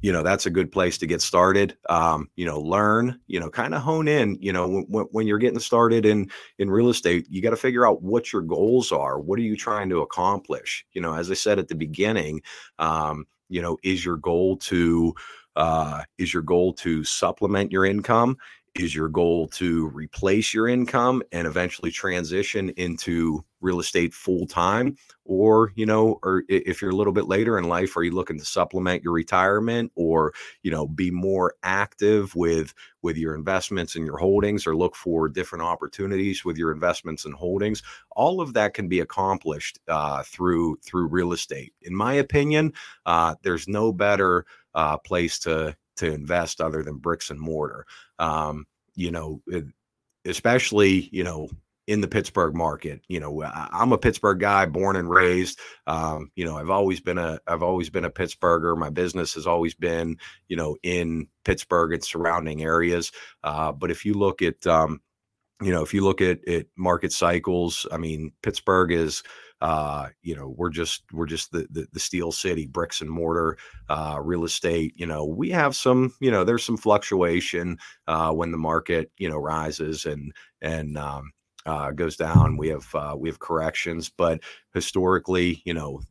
you 0.02 0.12
know 0.12 0.24
that's 0.24 0.46
a 0.46 0.52
good 0.52 0.72
place 0.72 0.98
to 0.98 1.08
get 1.08 1.22
started 1.22 1.78
um, 1.90 2.30
you 2.36 2.46
know 2.46 2.60
learn 2.60 3.20
you 3.28 3.40
know 3.40 3.50
kind 3.50 3.74
of 3.74 3.82
hone 3.82 4.08
in 4.08 4.38
you 4.42 4.52
know 4.52 4.84
when, 4.90 5.06
when 5.12 5.28
you're 5.28 5.38
getting 5.38 5.60
started 5.60 6.06
in 6.06 6.30
in 6.60 6.70
real 6.70 6.90
estate 6.90 7.26
you 7.30 7.42
got 7.42 7.52
to 7.52 7.56
figure 7.56 7.88
out 7.88 8.02
what 8.02 8.32
your 8.32 8.42
goals 8.42 8.92
are. 8.92 9.20
What 9.20 9.40
are 9.40 9.44
you 9.44 9.56
trying 9.56 9.90
to 9.90 10.02
accomplish? 10.02 10.86
You 10.94 11.02
know 11.02 11.14
as 11.14 11.32
i 11.32 11.36
said 11.36 11.60
at 11.60 11.68
the 11.68 11.76
beginning 11.76 12.42
um, 12.80 13.26
you 13.50 13.62
know 13.62 13.78
is 13.84 14.04
your 14.06 14.18
goal 14.18 14.58
to 14.58 15.14
uh, 15.56 16.04
is 16.18 16.34
your 16.34 16.44
goal 16.44 16.74
to 16.74 17.04
supplement 17.04 17.72
your 17.72 17.86
income 17.86 18.38
is 18.76 18.96
your 18.96 19.10
goal 19.10 19.48
to 19.48 19.88
replace 19.90 20.54
your 20.54 20.68
income 20.68 21.22
and 21.32 21.46
eventually 21.46 21.92
transition 21.92 22.70
into 22.72 23.44
real 23.62 23.80
estate 23.80 24.14
full 24.14 24.46
time 24.46 24.96
or 25.26 25.72
you 25.76 25.86
know 25.86 26.20
or 26.24 26.44
if 26.50 26.82
you're 26.82 26.92
a 26.92 26.96
little 26.96 27.14
bit 27.14 27.28
later 27.28 27.58
in 27.58 27.70
life 27.70 27.96
are 27.96 28.04
you 28.04 28.12
looking 28.12 28.38
to 28.38 28.44
supplement 28.44 29.02
your 29.04 29.14
retirement 29.14 29.90
or 29.96 30.34
you 30.64 30.72
know 30.72 30.86
be 30.86 31.10
more 31.12 31.54
active 31.64 32.36
with 32.36 32.74
with 33.04 33.16
your 33.16 33.36
investments 33.36 33.96
and 33.96 34.06
your 34.06 34.18
holdings 34.18 34.66
or 34.66 34.76
look 34.76 34.96
for 34.96 35.30
different 35.30 35.64
opportunities 35.64 36.44
with 36.44 36.58
your 36.58 36.72
investments 36.72 37.26
and 37.26 37.34
holdings? 37.34 37.84
All 38.12 38.42
of 38.42 38.54
that 38.54 38.74
can 38.74 38.88
be 38.88 39.02
accomplished 39.02 39.80
uh, 39.88 40.24
through 40.24 40.78
through 40.78 41.08
real 41.08 41.32
estate. 41.34 41.74
In 41.82 41.96
my 41.96 42.14
opinion 42.14 42.74
uh, 43.06 43.36
there's 43.44 43.68
no 43.68 43.94
better 43.94 44.46
uh, 44.76 44.98
place 44.98 45.38
to 45.40 45.76
to 45.98 46.12
invest 46.12 46.62
other 46.62 46.84
than 46.84 46.98
bricks 46.98 47.30
and 47.30 47.40
mortar. 47.40 47.86
Um, 48.20 48.66
you 48.96 49.12
know, 49.12 49.42
it, 49.48 49.66
especially 50.26 51.10
you 51.12 51.24
know 51.24 51.50
in 51.88 52.02
the 52.02 52.08
Pittsburgh 52.08 52.56
market. 52.56 53.02
You 53.08 53.20
know, 53.20 53.44
I'm 53.44 53.92
a 53.92 53.98
Pittsburgh 53.98 54.40
guy, 54.40 54.66
born 54.66 54.96
and 54.96 55.10
raised. 55.10 55.60
Um, 55.86 56.32
you 56.36 56.46
know, 56.46 56.58
I've 56.58 56.70
always 56.70 57.02
been 57.02 57.18
a 57.18 57.40
I've 57.48 57.64
always 57.64 57.90
been 57.90 58.06
a 58.06 58.12
Pittsburgher. 58.12 58.78
My 58.78 58.90
business 58.90 59.34
has 59.34 59.48
always 59.48 59.74
been 59.76 60.18
you 60.48 60.56
know 60.56 60.78
in 60.84 61.28
Pittsburgh 61.44 61.94
and 61.94 62.04
surrounding 62.04 62.64
areas. 62.64 63.12
Uh, 63.44 63.72
but 63.72 63.92
if 63.92 64.06
you 64.06 64.14
look 64.14 64.42
at 64.42 64.66
um, 64.68 65.02
you 65.62 65.72
know, 65.72 65.84
if 65.84 65.94
you 65.94 66.04
look 66.04 66.22
at, 66.22 66.46
at 66.48 66.66
market 66.78 67.12
cycles, 67.12 67.86
I 67.92 67.98
mean, 67.98 68.32
Pittsburgh 68.42 68.92
is 68.92 69.24
uh, 69.64 70.10
you 70.22 70.36
know, 70.36 70.54
we're 70.58 70.70
just 70.70 71.04
we're 71.14 71.26
just 71.26 71.54
the, 71.54 71.66
the, 71.72 71.88
the 71.94 72.00
steel 72.00 72.34
city, 72.34 72.68
bricks 72.68 73.00
and 73.00 73.10
mortar, 73.10 73.58
uh, 73.88 74.20
real 74.22 74.44
estate. 74.44 74.92
You 74.98 75.06
know, 75.06 75.24
we 75.24 75.52
have 75.52 75.74
some, 75.74 76.14
you 76.20 76.30
know, 76.30 76.44
there's 76.44 76.66
some 76.66 76.76
fluctuation 76.76 77.78
uh, 78.06 78.34
when 78.34 78.52
the 78.52 78.58
market, 78.58 79.10
you 79.18 79.30
know, 79.30 79.38
rises 79.38 80.06
and 80.06 80.34
and 80.62 80.98
um, 80.98 81.32
uh, 81.66 81.92
goes 81.92 82.18
down. 82.18 82.58
We 82.58 82.68
have 82.68 82.94
uh, 82.94 83.16
we 83.18 83.30
have 83.30 83.40
corrections, 83.40 84.10
but 84.10 84.42
historically, 84.74 85.62
you 85.64 85.74
know, 85.74 86.02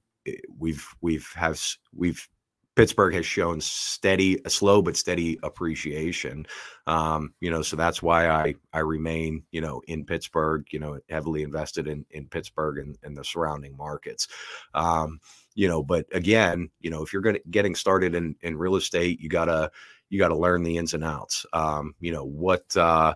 we've 0.56 0.86
we've 1.02 1.30
have 1.34 1.62
we've 1.94 2.26
Pittsburgh 2.74 3.14
has 3.14 3.26
shown 3.26 3.60
steady, 3.60 4.40
slow 4.48 4.80
but 4.80 4.96
steady 4.96 5.38
appreciation. 5.42 6.46
Um, 6.86 7.34
you 7.40 7.50
know, 7.50 7.62
so 7.62 7.76
that's 7.76 8.02
why 8.02 8.28
I 8.28 8.54
I 8.72 8.78
remain, 8.80 9.44
you 9.50 9.60
know, 9.60 9.82
in 9.88 10.04
Pittsburgh. 10.04 10.66
You 10.70 10.78
know, 10.78 10.98
heavily 11.10 11.42
invested 11.42 11.86
in 11.86 12.06
in 12.10 12.28
Pittsburgh 12.28 12.78
and, 12.78 12.96
and 13.02 13.16
the 13.16 13.24
surrounding 13.24 13.76
markets. 13.76 14.28
Um, 14.74 15.20
you 15.54 15.68
know, 15.68 15.82
but 15.82 16.06
again, 16.12 16.70
you 16.80 16.90
know, 16.90 17.02
if 17.02 17.12
you're 17.12 17.22
gonna 17.22 17.40
getting 17.50 17.74
started 17.74 18.14
in 18.14 18.36
in 18.42 18.56
real 18.56 18.76
estate, 18.76 19.20
you 19.20 19.28
gotta 19.28 19.70
you 20.08 20.18
gotta 20.18 20.36
learn 20.36 20.62
the 20.62 20.78
ins 20.78 20.94
and 20.94 21.04
outs. 21.04 21.44
Um, 21.52 21.94
you 22.00 22.12
know 22.12 22.24
what. 22.24 22.74
Uh, 22.76 23.14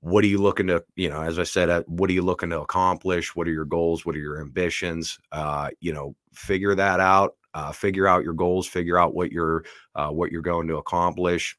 what 0.00 0.22
are 0.22 0.28
you 0.28 0.38
looking 0.38 0.66
to 0.68 0.84
you 0.94 1.08
know 1.08 1.20
as 1.22 1.38
i 1.38 1.42
said 1.42 1.68
uh, 1.68 1.82
what 1.86 2.08
are 2.10 2.12
you 2.12 2.22
looking 2.22 2.50
to 2.50 2.60
accomplish 2.60 3.34
what 3.34 3.48
are 3.48 3.52
your 3.52 3.64
goals 3.64 4.04
what 4.04 4.14
are 4.14 4.20
your 4.20 4.40
ambitions 4.40 5.18
uh, 5.32 5.68
you 5.80 5.92
know 5.92 6.14
figure 6.32 6.74
that 6.74 7.00
out 7.00 7.34
uh, 7.56 7.72
figure 7.72 8.06
out 8.06 8.22
your 8.22 8.34
goals, 8.34 8.66
figure 8.66 8.98
out 8.98 9.14
what 9.14 9.32
you're 9.32 9.64
uh, 9.94 10.10
what 10.10 10.30
you're 10.30 10.42
going 10.42 10.68
to 10.68 10.76
accomplish, 10.76 11.56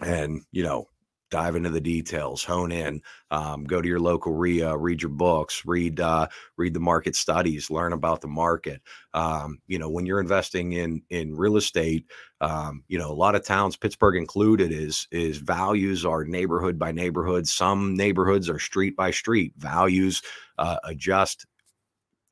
and 0.00 0.40
you 0.50 0.62
know 0.62 0.88
dive 1.30 1.56
into 1.56 1.68
the 1.68 1.80
details, 1.80 2.42
hone 2.42 2.70
in, 2.70 3.02
um, 3.30 3.64
go 3.64 3.82
to 3.82 3.88
your 3.88 3.98
local 3.98 4.32
REIA, 4.32 4.76
read 4.76 5.02
your 5.02 5.10
books, 5.10 5.62
read 5.66 6.00
uh, 6.00 6.26
read 6.56 6.72
the 6.72 6.80
market 6.80 7.14
studies, 7.14 7.68
learn 7.68 7.92
about 7.92 8.22
the 8.22 8.28
market. 8.28 8.80
Um, 9.12 9.58
you 9.66 9.78
know, 9.78 9.90
when 9.90 10.06
you're 10.06 10.20
investing 10.20 10.72
in 10.72 11.02
in 11.10 11.36
real 11.36 11.58
estate, 11.58 12.06
um, 12.40 12.82
you 12.88 12.98
know, 12.98 13.10
a 13.10 13.12
lot 13.12 13.34
of 13.34 13.44
towns, 13.44 13.76
Pittsburgh 13.76 14.16
included, 14.16 14.72
is 14.72 15.06
is 15.12 15.36
values 15.36 16.06
are 16.06 16.24
neighborhood 16.24 16.78
by 16.78 16.92
neighborhood. 16.92 17.46
Some 17.46 17.94
neighborhoods 17.94 18.48
are 18.48 18.58
street 18.58 18.96
by 18.96 19.10
street. 19.10 19.52
Values 19.58 20.22
uh, 20.56 20.78
adjust 20.84 21.44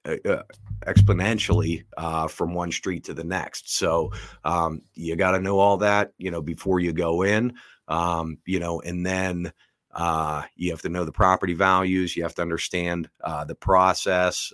uh, 0.04 0.16
uh, 0.28 0.42
exponentially 0.86 1.84
uh, 1.96 2.28
from 2.28 2.52
one 2.54 2.70
street 2.70 3.04
to 3.04 3.14
the 3.14 3.24
next. 3.24 3.76
So 3.76 4.12
um, 4.44 4.82
you 4.94 5.16
got 5.16 5.32
to 5.32 5.40
know 5.40 5.58
all 5.58 5.78
that, 5.78 6.12
you 6.18 6.30
know, 6.30 6.42
before 6.42 6.80
you 6.80 6.92
go 6.92 7.22
in, 7.22 7.54
um, 7.88 8.38
you 8.44 8.60
know, 8.60 8.80
and 8.80 9.04
then 9.04 9.52
uh, 9.92 10.42
you 10.56 10.70
have 10.70 10.82
to 10.82 10.88
know 10.88 11.04
the 11.04 11.12
property 11.12 11.54
values. 11.54 12.16
You 12.16 12.22
have 12.22 12.34
to 12.34 12.42
understand 12.42 13.08
uh, 13.22 13.44
the 13.44 13.54
process, 13.54 14.52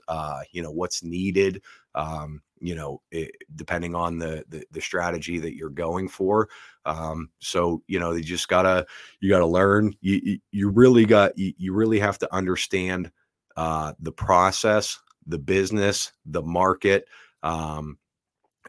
you 0.52 0.62
know, 0.62 0.70
what's 0.70 1.02
needed. 1.02 1.62
Um, 1.94 2.42
you 2.60 2.74
know, 2.74 3.00
it, 3.10 3.32
depending 3.56 3.94
on 3.94 4.18
the, 4.18 4.44
the, 4.48 4.64
the 4.70 4.80
strategy 4.80 5.38
that 5.38 5.56
you're 5.56 5.70
going 5.70 6.08
for. 6.08 6.48
Um, 6.84 7.30
so 7.40 7.82
you 7.86 7.98
know, 7.98 8.12
you 8.12 8.22
just 8.22 8.48
gotta 8.48 8.86
you 9.20 9.30
gotta 9.30 9.46
learn. 9.46 9.94
You 10.00 10.20
you, 10.22 10.38
you 10.52 10.68
really 10.68 11.06
got 11.06 11.36
you, 11.36 11.54
you 11.56 11.72
really 11.72 11.98
have 11.98 12.18
to 12.18 12.34
understand 12.34 13.10
uh, 13.56 13.94
the 13.98 14.12
process 14.12 14.98
the 15.26 15.38
business, 15.38 16.12
the 16.26 16.42
market, 16.42 17.06
um, 17.42 17.98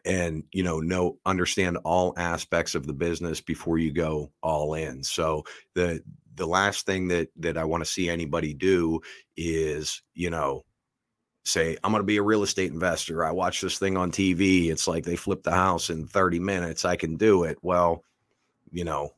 and 0.06 0.44
you 0.52 0.64
know 0.64 0.80
know 0.80 1.18
understand 1.26 1.78
all 1.84 2.14
aspects 2.18 2.76
of 2.76 2.88
the 2.88 2.94
business 2.94 3.42
before 3.42 3.78
you 3.78 3.92
go 3.92 4.32
all 4.42 4.74
in. 4.74 5.04
So 5.04 5.44
the 5.74 6.02
the 6.36 6.48
last 6.48 6.86
thing 6.86 7.08
that 7.10 7.30
that 7.38 7.58
I 7.58 7.64
want 7.64 7.84
to 7.84 7.90
see 7.90 8.10
anybody 8.10 8.54
do 8.54 9.02
is 9.38 10.02
you 10.14 10.30
know 10.30 10.66
say 11.44 11.76
i'm 11.84 11.92
going 11.92 12.02
to 12.02 12.06
be 12.06 12.18
a 12.18 12.24
real 12.24 12.44
estate 12.44 12.72
investor. 12.72 13.26
I 13.26 13.32
watch 13.32 13.62
this 13.62 13.80
thing 13.80 13.98
on 13.98 14.12
tv 14.12 14.70
it's 14.70 14.88
like 14.88 15.04
they 15.04 15.16
flip 15.16 15.44
the 15.44 15.52
house 15.52 15.90
in 15.90 16.08
30 16.08 16.40
minutes. 16.40 16.86
I 16.86 16.96
can 16.96 17.18
do 17.18 17.44
it. 17.44 17.58
Well 17.62 18.04
you 18.72 18.84
know 18.84 19.12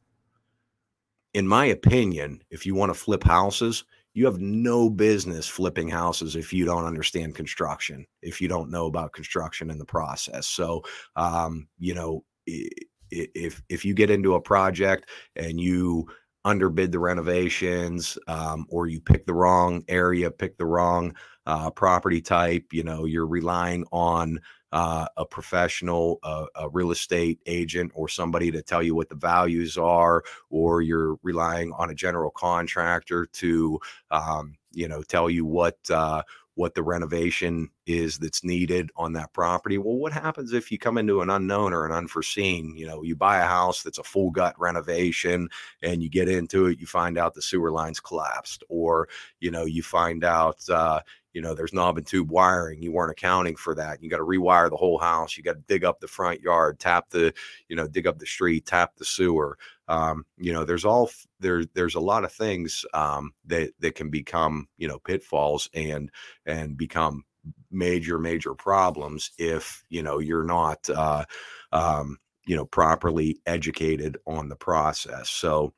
in 1.33 1.47
my 1.47 1.65
opinion 1.65 2.41
if 2.49 2.65
you 2.65 2.75
want 2.75 2.93
to 2.93 2.99
flip 2.99 3.23
houses 3.23 3.83
you 4.13 4.25
have 4.25 4.39
no 4.39 4.89
business 4.89 5.47
flipping 5.47 5.89
houses 5.89 6.35
if 6.35 6.53
you 6.53 6.65
don't 6.65 6.85
understand 6.85 7.35
construction, 7.35 8.05
if 8.21 8.39
you 8.39 8.47
don't 8.47 8.69
know 8.69 8.85
about 8.85 9.13
construction 9.13 9.71
in 9.71 9.77
the 9.77 9.85
process. 9.85 10.47
So, 10.47 10.83
um, 11.15 11.67
you 11.79 11.95
know, 11.95 12.23
if 12.45 13.61
if 13.69 13.85
you 13.85 13.93
get 13.93 14.09
into 14.09 14.35
a 14.35 14.41
project 14.41 15.09
and 15.35 15.59
you 15.59 16.07
underbid 16.45 16.91
the 16.91 16.99
renovations 16.99 18.17
um, 18.27 18.65
or 18.69 18.87
you 18.87 18.99
pick 18.99 19.25
the 19.25 19.33
wrong 19.33 19.83
area, 19.87 20.29
pick 20.29 20.57
the 20.57 20.65
wrong 20.65 21.15
uh, 21.45 21.69
property 21.69 22.21
type, 22.21 22.65
you 22.71 22.83
know, 22.83 23.05
you're 23.05 23.27
relying 23.27 23.85
on 23.91 24.39
uh, 24.73 25.07
a 25.15 25.25
professional, 25.25 26.19
uh, 26.23 26.47
a 26.55 26.67
real 26.69 26.91
estate 26.91 27.39
agent, 27.45 27.91
or 27.95 28.09
somebody 28.09 28.51
to 28.51 28.61
tell 28.61 28.83
you 28.83 28.95
what 28.95 29.07
the 29.09 29.15
values 29.15 29.77
are, 29.77 30.23
or 30.49 30.81
you're 30.81 31.17
relying 31.23 31.71
on 31.77 31.89
a 31.89 31.95
general 31.95 32.31
contractor 32.31 33.25
to, 33.27 33.79
um, 34.11 34.55
you 34.73 34.87
know, 34.89 35.01
tell 35.03 35.29
you 35.29 35.45
what 35.45 35.77
uh, 35.89 36.23
what 36.55 36.75
the 36.75 36.83
renovation 36.83 37.69
is 37.87 38.17
that's 38.19 38.43
needed 38.43 38.91
on 38.95 39.13
that 39.13 39.33
property. 39.33 39.77
Well, 39.77 39.97
what 39.97 40.13
happens 40.13 40.53
if 40.53 40.71
you 40.71 40.77
come 40.77 40.99
into 40.99 41.21
an 41.21 41.29
unknown 41.29 41.73
or 41.73 41.85
an 41.85 41.91
unforeseen? 41.91 42.75
You 42.75 42.87
know, 42.87 43.03
you 43.03 43.15
buy 43.15 43.39
a 43.39 43.45
house 43.45 43.81
that's 43.83 43.97
a 43.97 44.03
full 44.03 44.29
gut 44.31 44.55
renovation 44.59 45.49
and 45.81 46.03
you 46.03 46.09
get 46.09 46.29
into 46.29 46.67
it, 46.67 46.79
you 46.79 46.85
find 46.85 47.17
out 47.17 47.33
the 47.33 47.41
sewer 47.41 47.71
lines 47.71 47.99
collapsed, 47.99 48.63
or, 48.69 49.09
you 49.39 49.51
know, 49.51 49.65
you 49.65 49.81
find 49.81 50.23
out, 50.23 50.57
uh, 50.69 50.99
you 51.33 51.41
know, 51.41 51.53
there's 51.53 51.73
knob 51.73 51.97
and 51.97 52.07
tube 52.07 52.31
wiring. 52.31 52.81
You 52.81 52.91
weren't 52.91 53.11
accounting 53.11 53.55
for 53.55 53.75
that. 53.75 54.01
You 54.01 54.09
got 54.09 54.17
to 54.17 54.23
rewire 54.23 54.69
the 54.69 54.77
whole 54.77 54.99
house. 54.99 55.35
You 55.35 55.43
got 55.43 55.53
to 55.53 55.63
dig 55.67 55.83
up 55.83 55.99
the 55.99 56.07
front 56.07 56.41
yard, 56.41 56.79
tap 56.79 57.09
the, 57.09 57.33
you 57.67 57.75
know, 57.75 57.87
dig 57.87 58.07
up 58.07 58.19
the 58.19 58.25
street, 58.25 58.65
tap 58.65 58.95
the 58.95 59.05
sewer. 59.05 59.57
Um, 59.87 60.25
you 60.37 60.53
know, 60.53 60.63
there's 60.63 60.85
all 60.85 61.09
there. 61.39 61.65
There's 61.73 61.95
a 61.95 61.99
lot 61.99 62.23
of 62.23 62.31
things 62.31 62.85
um, 62.93 63.33
that 63.47 63.71
that 63.79 63.95
can 63.95 64.09
become, 64.09 64.67
you 64.77 64.87
know, 64.87 64.99
pitfalls 64.99 65.69
and 65.73 66.09
and 66.45 66.77
become 66.77 67.25
major 67.71 68.17
major 68.19 68.53
problems 68.53 69.31
if 69.37 69.83
you 69.89 70.01
know 70.01 70.19
you're 70.19 70.45
not 70.45 70.89
uh, 70.89 71.25
um, 71.71 72.17
you 72.45 72.55
know 72.55 72.65
properly 72.65 73.39
educated 73.45 74.17
on 74.25 74.49
the 74.49 74.55
process 74.55 75.29
so 75.29 75.73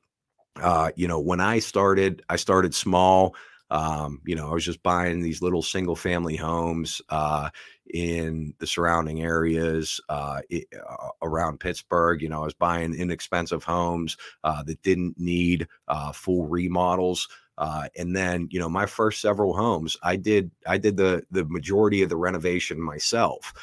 uh, 0.61 0.91
you 0.95 1.07
know 1.07 1.19
when 1.19 1.39
i 1.39 1.59
started 1.59 2.21
i 2.29 2.35
started 2.35 2.75
small 2.75 3.35
um, 3.75 4.21
you 4.25 4.35
know 4.35 4.49
i 4.49 4.53
was 4.53 4.65
just 4.65 4.81
buying 4.83 5.21
these 5.21 5.41
little 5.41 5.61
single 5.61 5.95
family 5.95 6.35
homes 6.35 7.01
uh, 7.09 7.49
in 7.93 8.53
the 8.59 8.67
surrounding 8.67 9.21
areas 9.21 9.99
uh, 10.09 10.41
it, 10.49 10.65
uh, 10.89 11.09
around 11.21 11.59
pittsburgh 11.59 12.21
you 12.21 12.29
know 12.29 12.41
i 12.41 12.45
was 12.45 12.53
buying 12.53 12.93
inexpensive 12.95 13.63
homes 13.63 14.17
uh, 14.43 14.63
that 14.63 14.81
didn't 14.81 15.15
need 15.19 15.67
uh, 15.87 16.11
full 16.11 16.47
remodels 16.47 17.27
uh, 17.57 17.87
and 17.97 18.13
then, 18.13 18.49
you 18.51 18.59
know, 18.59 18.67
my 18.67 18.85
first 18.85 19.21
several 19.21 19.55
homes, 19.55 19.95
I 20.03 20.17
did 20.17 20.51
I 20.67 20.77
did 20.77 20.97
the 20.97 21.23
the 21.31 21.45
majority 21.45 22.01
of 22.03 22.09
the 22.09 22.17
renovation 22.17 22.81
myself, 22.81 23.53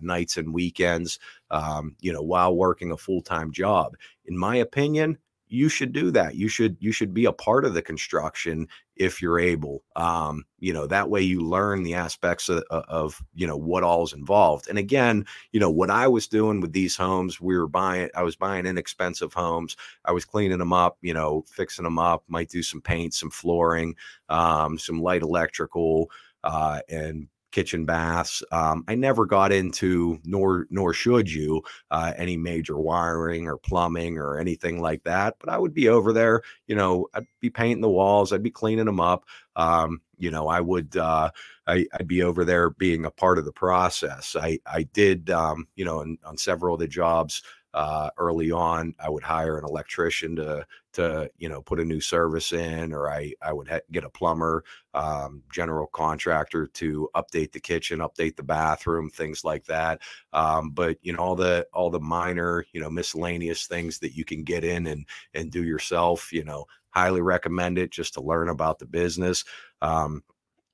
nights 0.00 0.38
and 0.38 0.54
weekends, 0.54 1.18
um, 1.50 1.94
you 2.00 2.12
know, 2.12 2.22
while 2.22 2.56
working 2.56 2.90
a 2.90 2.96
full 2.96 3.20
time 3.20 3.52
job. 3.52 3.96
In 4.24 4.38
my 4.38 4.56
opinion, 4.56 5.18
you 5.48 5.68
should 5.68 5.92
do 5.92 6.10
that. 6.12 6.36
You 6.36 6.48
should 6.48 6.76
you 6.80 6.90
should 6.92 7.12
be 7.14 7.26
a 7.26 7.32
part 7.32 7.64
of 7.64 7.74
the 7.74 7.82
construction 7.82 8.66
if 8.96 9.20
you're 9.20 9.38
able. 9.38 9.82
Um, 9.96 10.44
you 10.58 10.72
know, 10.72 10.86
that 10.86 11.10
way 11.10 11.20
you 11.20 11.40
learn 11.40 11.82
the 11.82 11.94
aspects 11.94 12.48
of, 12.48 12.62
of 12.70 13.22
you 13.34 13.46
know 13.46 13.56
what 13.56 13.82
all 13.82 14.04
is 14.04 14.12
involved. 14.12 14.68
And 14.68 14.78
again, 14.78 15.26
you 15.52 15.60
know, 15.60 15.70
what 15.70 15.90
I 15.90 16.08
was 16.08 16.26
doing 16.26 16.60
with 16.60 16.72
these 16.72 16.96
homes, 16.96 17.40
we 17.40 17.56
were 17.56 17.68
buying. 17.68 18.10
I 18.14 18.22
was 18.22 18.36
buying 18.36 18.66
inexpensive 18.66 19.32
homes. 19.32 19.76
I 20.04 20.12
was 20.12 20.24
cleaning 20.24 20.58
them 20.58 20.72
up. 20.72 20.98
You 21.02 21.14
know, 21.14 21.44
fixing 21.48 21.84
them 21.84 21.98
up. 21.98 22.24
Might 22.28 22.48
do 22.48 22.62
some 22.62 22.80
paint, 22.80 23.14
some 23.14 23.30
flooring, 23.30 23.94
um, 24.28 24.78
some 24.78 25.00
light 25.02 25.22
electrical. 25.22 26.10
Uh, 26.42 26.80
and 26.90 27.28
kitchen 27.54 27.84
baths. 27.84 28.42
Um, 28.50 28.84
I 28.88 28.96
never 28.96 29.26
got 29.26 29.52
into, 29.52 30.18
nor 30.24 30.66
nor 30.70 30.92
should 30.92 31.30
you, 31.30 31.62
uh, 31.92 32.12
any 32.16 32.36
major 32.36 32.76
wiring 32.76 33.46
or 33.46 33.56
plumbing 33.56 34.18
or 34.18 34.38
anything 34.38 34.82
like 34.82 35.04
that. 35.04 35.36
But 35.38 35.50
I 35.50 35.58
would 35.58 35.72
be 35.72 35.88
over 35.88 36.12
there. 36.12 36.42
You 36.66 36.74
know, 36.74 37.06
I'd 37.14 37.28
be 37.40 37.50
painting 37.50 37.80
the 37.80 37.88
walls. 37.88 38.32
I'd 38.32 38.42
be 38.42 38.50
cleaning 38.50 38.86
them 38.86 38.98
up. 38.98 39.24
Um, 39.54 40.00
you 40.18 40.32
know, 40.32 40.48
I 40.48 40.60
would. 40.60 40.96
Uh, 40.96 41.30
I, 41.66 41.86
would 41.96 42.08
be 42.08 42.22
over 42.22 42.44
there 42.44 42.70
being 42.70 43.04
a 43.04 43.10
part 43.10 43.38
of 43.38 43.44
the 43.44 43.52
process. 43.52 44.34
I 44.38 44.58
I 44.66 44.82
did. 44.92 45.30
Um, 45.30 45.68
you 45.76 45.84
know, 45.84 46.00
on, 46.00 46.18
on 46.24 46.36
several 46.36 46.74
of 46.74 46.80
the 46.80 46.88
jobs 46.88 47.42
uh, 47.74 48.08
early 48.18 48.52
on, 48.52 48.94
I 49.00 49.10
would 49.10 49.24
hire 49.24 49.58
an 49.58 49.64
electrician 49.64 50.36
to 50.36 50.64
to 50.92 51.28
you 51.38 51.48
know 51.48 51.60
put 51.60 51.80
a 51.80 51.84
new 51.84 52.00
service 52.00 52.52
in, 52.52 52.92
or 52.92 53.10
I 53.10 53.34
I 53.42 53.52
would 53.52 53.68
ha- 53.68 53.80
get 53.90 54.04
a 54.04 54.08
plumber, 54.08 54.64
um, 54.94 55.42
general 55.52 55.88
contractor 55.88 56.68
to 56.68 57.10
update 57.16 57.50
the 57.50 57.58
kitchen, 57.60 57.98
update 57.98 58.36
the 58.36 58.44
bathroom, 58.44 59.10
things 59.10 59.44
like 59.44 59.64
that. 59.64 60.00
Um, 60.32 60.70
but 60.70 60.98
you 61.02 61.12
know 61.12 61.18
all 61.18 61.34
the 61.34 61.66
all 61.72 61.90
the 61.90 62.00
minor 62.00 62.64
you 62.72 62.80
know 62.80 62.88
miscellaneous 62.90 63.66
things 63.66 63.98
that 63.98 64.16
you 64.16 64.24
can 64.24 64.44
get 64.44 64.62
in 64.62 64.86
and 64.86 65.04
and 65.34 65.50
do 65.50 65.64
yourself. 65.64 66.32
You 66.32 66.44
know, 66.44 66.66
highly 66.90 67.22
recommend 67.22 67.76
it 67.76 67.90
just 67.90 68.14
to 68.14 68.20
learn 68.22 68.48
about 68.48 68.78
the 68.78 68.86
business. 68.86 69.44
Um, 69.82 70.22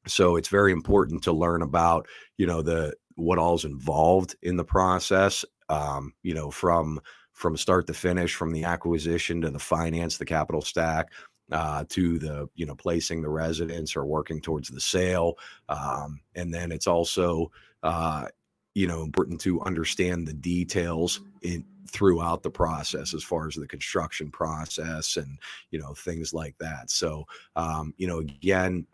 so 0.06 0.36
it's 0.36 0.48
very 0.48 0.72
important 0.72 1.22
to 1.24 1.32
learn 1.32 1.62
about 1.62 2.06
you 2.36 2.46
know 2.46 2.60
the 2.60 2.94
what 3.14 3.38
all's 3.38 3.64
involved 3.64 4.36
in 4.42 4.56
the 4.56 4.64
process 4.64 5.44
um, 5.70 6.12
you 6.22 6.34
know, 6.34 6.50
from 6.50 7.00
from 7.32 7.56
start 7.56 7.86
to 7.86 7.94
finish, 7.94 8.34
from 8.34 8.52
the 8.52 8.64
acquisition 8.64 9.40
to 9.40 9.50
the 9.50 9.58
finance, 9.58 10.18
the 10.18 10.26
capital 10.26 10.60
stack, 10.60 11.10
uh, 11.52 11.84
to 11.88 12.18
the 12.18 12.48
you 12.54 12.66
know 12.66 12.74
placing 12.74 13.22
the 13.22 13.30
residence 13.30 13.96
or 13.96 14.04
working 14.04 14.40
towards 14.40 14.68
the 14.68 14.80
sale, 14.80 15.38
um, 15.68 16.20
and 16.34 16.52
then 16.52 16.72
it's 16.72 16.86
also 16.86 17.50
uh, 17.82 18.26
you 18.74 18.86
know 18.86 19.02
important 19.02 19.40
to 19.40 19.62
understand 19.62 20.26
the 20.26 20.34
details 20.34 21.20
in 21.42 21.64
throughout 21.88 22.42
the 22.42 22.50
process 22.50 23.14
as 23.14 23.24
far 23.24 23.48
as 23.48 23.54
the 23.54 23.66
construction 23.66 24.30
process 24.30 25.16
and 25.16 25.38
you 25.70 25.78
know 25.78 25.94
things 25.94 26.34
like 26.34 26.56
that. 26.58 26.90
So 26.90 27.26
um, 27.56 27.94
you 27.96 28.06
know 28.06 28.18
again 28.18 28.86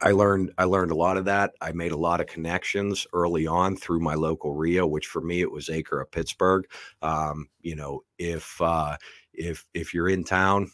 I 0.00 0.12
learned 0.12 0.52
I 0.58 0.64
learned 0.64 0.90
a 0.92 0.96
lot 0.96 1.16
of 1.16 1.24
that. 1.24 1.52
I 1.60 1.72
made 1.72 1.92
a 1.92 1.96
lot 1.96 2.20
of 2.20 2.26
connections 2.26 3.06
early 3.12 3.46
on 3.46 3.76
through 3.76 4.00
my 4.00 4.14
local 4.14 4.54
REIA, 4.54 4.86
which 4.86 5.06
for 5.06 5.20
me 5.20 5.40
it 5.40 5.50
was 5.50 5.68
Acre 5.68 6.00
of 6.00 6.10
Pittsburgh. 6.10 6.66
Um, 7.02 7.48
you 7.60 7.74
know, 7.74 8.02
if 8.18 8.60
uh, 8.60 8.96
if 9.32 9.66
if 9.74 9.94
you're 9.94 10.08
in 10.08 10.24
town, 10.24 10.70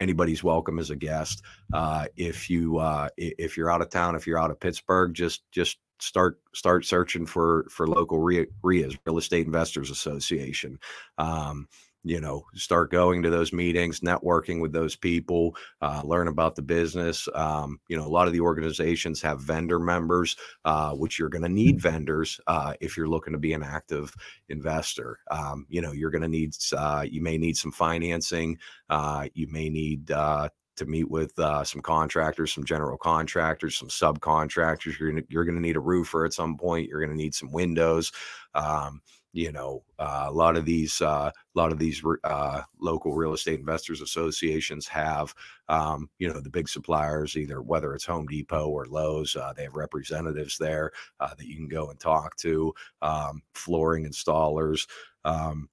anybody's 0.00 0.42
welcome 0.42 0.78
as 0.78 0.90
a 0.90 0.96
guest. 0.96 1.42
Uh, 1.72 2.06
if 2.16 2.48
you 2.48 2.78
uh, 2.78 3.08
if 3.16 3.56
you're 3.56 3.70
out 3.70 3.82
of 3.82 3.90
town, 3.90 4.16
if 4.16 4.26
you're 4.26 4.38
out 4.38 4.50
of 4.50 4.60
Pittsburgh, 4.60 5.12
just 5.14 5.42
just 5.52 5.78
start 6.00 6.40
start 6.54 6.84
searching 6.84 7.26
for 7.26 7.66
for 7.70 7.86
local 7.86 8.18
REIAs, 8.18 8.96
Real 9.04 9.18
Estate 9.18 9.46
Investors 9.46 9.90
Association. 9.90 10.78
Um, 11.18 11.68
you 12.04 12.20
know 12.20 12.44
start 12.54 12.90
going 12.90 13.22
to 13.22 13.30
those 13.30 13.52
meetings 13.52 14.00
networking 14.00 14.60
with 14.60 14.72
those 14.72 14.96
people 14.96 15.54
uh, 15.80 16.02
learn 16.04 16.28
about 16.28 16.54
the 16.54 16.62
business 16.62 17.28
um, 17.34 17.78
you 17.88 17.96
know 17.96 18.06
a 18.06 18.08
lot 18.08 18.26
of 18.26 18.32
the 18.32 18.40
organizations 18.40 19.20
have 19.22 19.40
vendor 19.40 19.78
members 19.78 20.36
uh, 20.64 20.92
which 20.92 21.18
you're 21.18 21.28
going 21.28 21.42
to 21.42 21.48
need 21.48 21.80
vendors 21.80 22.40
uh, 22.46 22.74
if 22.80 22.96
you're 22.96 23.08
looking 23.08 23.32
to 23.32 23.38
be 23.38 23.52
an 23.52 23.62
active 23.62 24.14
investor 24.48 25.18
um, 25.30 25.66
you 25.68 25.80
know 25.80 25.92
you're 25.92 26.10
going 26.10 26.22
to 26.22 26.28
need 26.28 26.54
uh, 26.76 27.04
you 27.08 27.22
may 27.22 27.38
need 27.38 27.56
some 27.56 27.72
financing 27.72 28.58
uh, 28.90 29.26
you 29.34 29.46
may 29.48 29.68
need 29.68 30.10
uh, 30.10 30.48
to 30.76 30.86
meet 30.86 31.10
with 31.10 31.38
uh, 31.38 31.62
some 31.62 31.82
contractors, 31.82 32.52
some 32.52 32.64
general 32.64 32.96
contractors, 32.96 33.76
some 33.76 33.88
subcontractors. 33.88 34.98
You're 34.98 35.10
gonna, 35.10 35.22
you're 35.28 35.44
going 35.44 35.56
to 35.56 35.60
need 35.60 35.76
a 35.76 35.80
roofer 35.80 36.24
at 36.24 36.32
some 36.32 36.56
point. 36.56 36.88
You're 36.88 37.00
going 37.00 37.16
to 37.16 37.22
need 37.22 37.34
some 37.34 37.52
windows. 37.52 38.10
Um, 38.54 39.02
you 39.32 39.50
know, 39.50 39.82
uh, 39.98 40.26
a 40.28 40.32
lot 40.32 40.56
of 40.56 40.64
these, 40.64 41.00
uh, 41.00 41.30
a 41.32 41.58
lot 41.58 41.72
of 41.72 41.78
these 41.78 42.02
uh, 42.24 42.62
local 42.80 43.14
real 43.14 43.32
estate 43.32 43.58
investors 43.58 44.00
associations 44.00 44.86
have, 44.86 45.34
um, 45.68 46.08
you 46.18 46.28
know, 46.28 46.40
the 46.40 46.50
big 46.50 46.68
suppliers, 46.68 47.36
either 47.36 47.62
whether 47.62 47.94
it's 47.94 48.04
Home 48.04 48.26
Depot 48.26 48.68
or 48.68 48.86
Lowe's. 48.86 49.34
Uh, 49.34 49.52
they 49.56 49.64
have 49.64 49.74
representatives 49.74 50.58
there 50.58 50.92
uh, 51.20 51.34
that 51.34 51.46
you 51.46 51.56
can 51.56 51.68
go 51.68 51.90
and 51.90 51.98
talk 51.98 52.36
to. 52.36 52.74
Um, 53.00 53.42
flooring 53.54 54.04
installers. 54.04 54.86
Um, 55.24 55.68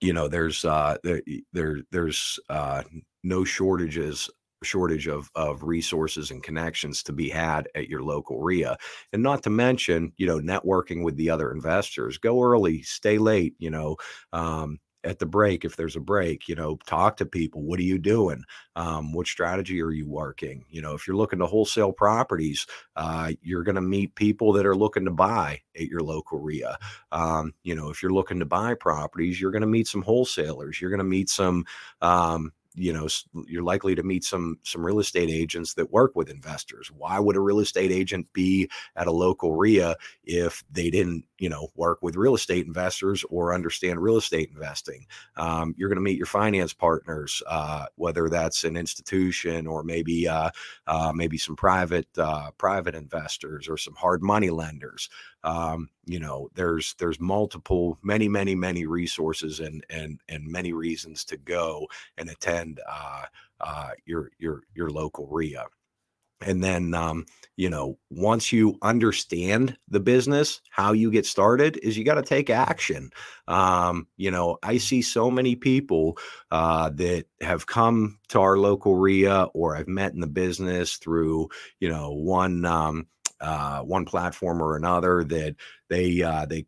you 0.00 0.12
know, 0.12 0.28
there's 0.28 0.64
uh, 0.64 0.96
there, 1.02 1.22
there 1.52 1.80
there's 1.90 2.38
no 3.24 3.44
shortages 3.44 4.30
shortage 4.64 5.06
of 5.06 5.30
of 5.34 5.62
resources 5.62 6.30
and 6.30 6.42
connections 6.42 7.02
to 7.04 7.12
be 7.12 7.28
had 7.28 7.68
at 7.74 7.88
your 7.88 8.02
local 8.02 8.40
REIA. 8.40 8.76
And 9.12 9.22
not 9.22 9.42
to 9.44 9.50
mention, 9.50 10.12
you 10.16 10.26
know, 10.26 10.38
networking 10.38 11.04
with 11.04 11.16
the 11.16 11.30
other 11.30 11.52
investors. 11.52 12.18
Go 12.18 12.42
early, 12.42 12.82
stay 12.82 13.18
late, 13.18 13.54
you 13.58 13.70
know. 13.70 13.96
Um, 14.32 14.80
at 15.04 15.18
the 15.18 15.26
break, 15.26 15.64
if 15.64 15.76
there's 15.76 15.96
a 15.96 16.00
break, 16.00 16.48
you 16.48 16.54
know, 16.54 16.78
talk 16.86 17.16
to 17.18 17.26
people. 17.26 17.62
What 17.62 17.78
are 17.78 17.84
you 17.84 17.98
doing? 17.98 18.42
Um, 18.74 19.12
what 19.12 19.26
strategy 19.26 19.80
are 19.82 19.90
you 19.90 20.08
working? 20.08 20.64
You 20.70 20.82
know, 20.82 20.94
if 20.94 21.06
you're 21.06 21.16
looking 21.16 21.38
to 21.40 21.46
wholesale 21.46 21.92
properties, 21.92 22.66
uh, 22.96 23.32
you're 23.42 23.62
going 23.62 23.74
to 23.76 23.80
meet 23.80 24.14
people 24.14 24.52
that 24.54 24.66
are 24.66 24.76
looking 24.76 25.04
to 25.04 25.10
buy 25.10 25.60
at 25.76 25.86
your 25.86 26.00
local 26.00 26.40
REIA. 26.40 26.78
Um, 27.12 27.52
you 27.62 27.74
know, 27.74 27.90
if 27.90 28.02
you're 28.02 28.12
looking 28.12 28.38
to 28.40 28.46
buy 28.46 28.74
properties, 28.74 29.40
you're 29.40 29.52
going 29.52 29.62
to 29.62 29.66
meet 29.66 29.86
some 29.86 30.02
wholesalers. 30.02 30.80
You're 30.80 30.90
going 30.90 30.98
to 30.98 31.04
meet 31.04 31.28
some, 31.28 31.64
um, 32.00 32.52
you 32.74 32.92
know 32.92 33.08
you're 33.46 33.62
likely 33.62 33.94
to 33.94 34.02
meet 34.02 34.24
some 34.24 34.58
some 34.62 34.84
real 34.84 34.98
estate 34.98 35.30
agents 35.30 35.74
that 35.74 35.92
work 35.92 36.14
with 36.14 36.30
investors. 36.30 36.90
Why 36.96 37.18
would 37.18 37.36
a 37.36 37.40
real 37.40 37.60
estate 37.60 37.92
agent 37.92 38.32
be 38.32 38.68
at 38.96 39.06
a 39.06 39.12
local 39.12 39.54
REIA 39.54 39.96
if 40.24 40.64
they 40.70 40.90
didn't 40.90 41.24
you 41.38 41.48
know 41.48 41.68
work 41.76 41.98
with 42.02 42.16
real 42.16 42.34
estate 42.34 42.66
investors 42.66 43.24
or 43.30 43.54
understand 43.54 44.00
real 44.00 44.16
estate 44.16 44.50
investing? 44.52 45.06
Um, 45.36 45.74
you're 45.76 45.88
going 45.88 45.96
to 45.96 46.02
meet 46.02 46.18
your 46.18 46.26
finance 46.26 46.72
partners 46.72 47.42
uh, 47.46 47.86
whether 47.96 48.28
that's 48.28 48.64
an 48.64 48.76
institution 48.76 49.66
or 49.66 49.82
maybe 49.82 50.26
uh, 50.28 50.50
uh, 50.86 51.12
maybe 51.14 51.38
some 51.38 51.56
private 51.56 52.08
uh, 52.18 52.50
private 52.58 52.94
investors 52.94 53.68
or 53.68 53.76
some 53.76 53.94
hard 53.94 54.22
money 54.22 54.50
lenders 54.50 55.08
um, 55.44 55.88
you 56.06 56.18
know 56.18 56.48
there's 56.54 56.94
there's 56.98 57.20
multiple 57.20 57.98
many 58.02 58.28
many 58.28 58.54
many 58.54 58.86
resources 58.86 59.60
and 59.60 59.84
and 59.90 60.20
and 60.28 60.46
many 60.46 60.72
reasons 60.72 61.24
to 61.26 61.36
go 61.36 61.86
and 62.18 62.28
attend 62.28 62.80
uh, 62.88 63.24
uh, 63.60 63.90
your 64.06 64.30
your 64.38 64.62
your 64.74 64.90
local 64.90 65.28
REIA. 65.30 65.66
And 66.40 66.62
then 66.62 66.92
um, 66.94 67.26
you 67.56 67.70
know 67.70 67.98
once 68.10 68.52
you 68.52 68.76
understand 68.82 69.76
the 69.88 70.00
business 70.00 70.60
how 70.70 70.92
you 70.92 71.10
get 71.10 71.26
started 71.26 71.78
is 71.82 71.96
you 71.96 72.04
got 72.04 72.14
to 72.14 72.22
take 72.22 72.50
action. 72.50 73.10
Um, 73.46 74.08
you 74.16 74.30
know 74.30 74.58
i 74.62 74.78
see 74.78 75.02
so 75.02 75.30
many 75.30 75.54
people 75.54 76.16
uh, 76.50 76.88
that 76.94 77.26
have 77.40 77.66
come 77.66 78.18
to 78.28 78.40
our 78.40 78.58
local 78.58 78.96
REIA 78.96 79.44
or 79.54 79.76
i've 79.76 79.88
met 79.88 80.14
in 80.14 80.20
the 80.20 80.26
business 80.26 80.96
through 80.96 81.48
you 81.80 81.88
know 81.90 82.12
one 82.12 82.64
um, 82.64 83.06
uh, 83.44 83.80
one 83.82 84.04
platform 84.04 84.62
or 84.62 84.76
another 84.76 85.22
that 85.24 85.54
they 85.90 86.22
uh, 86.22 86.46
they 86.46 86.66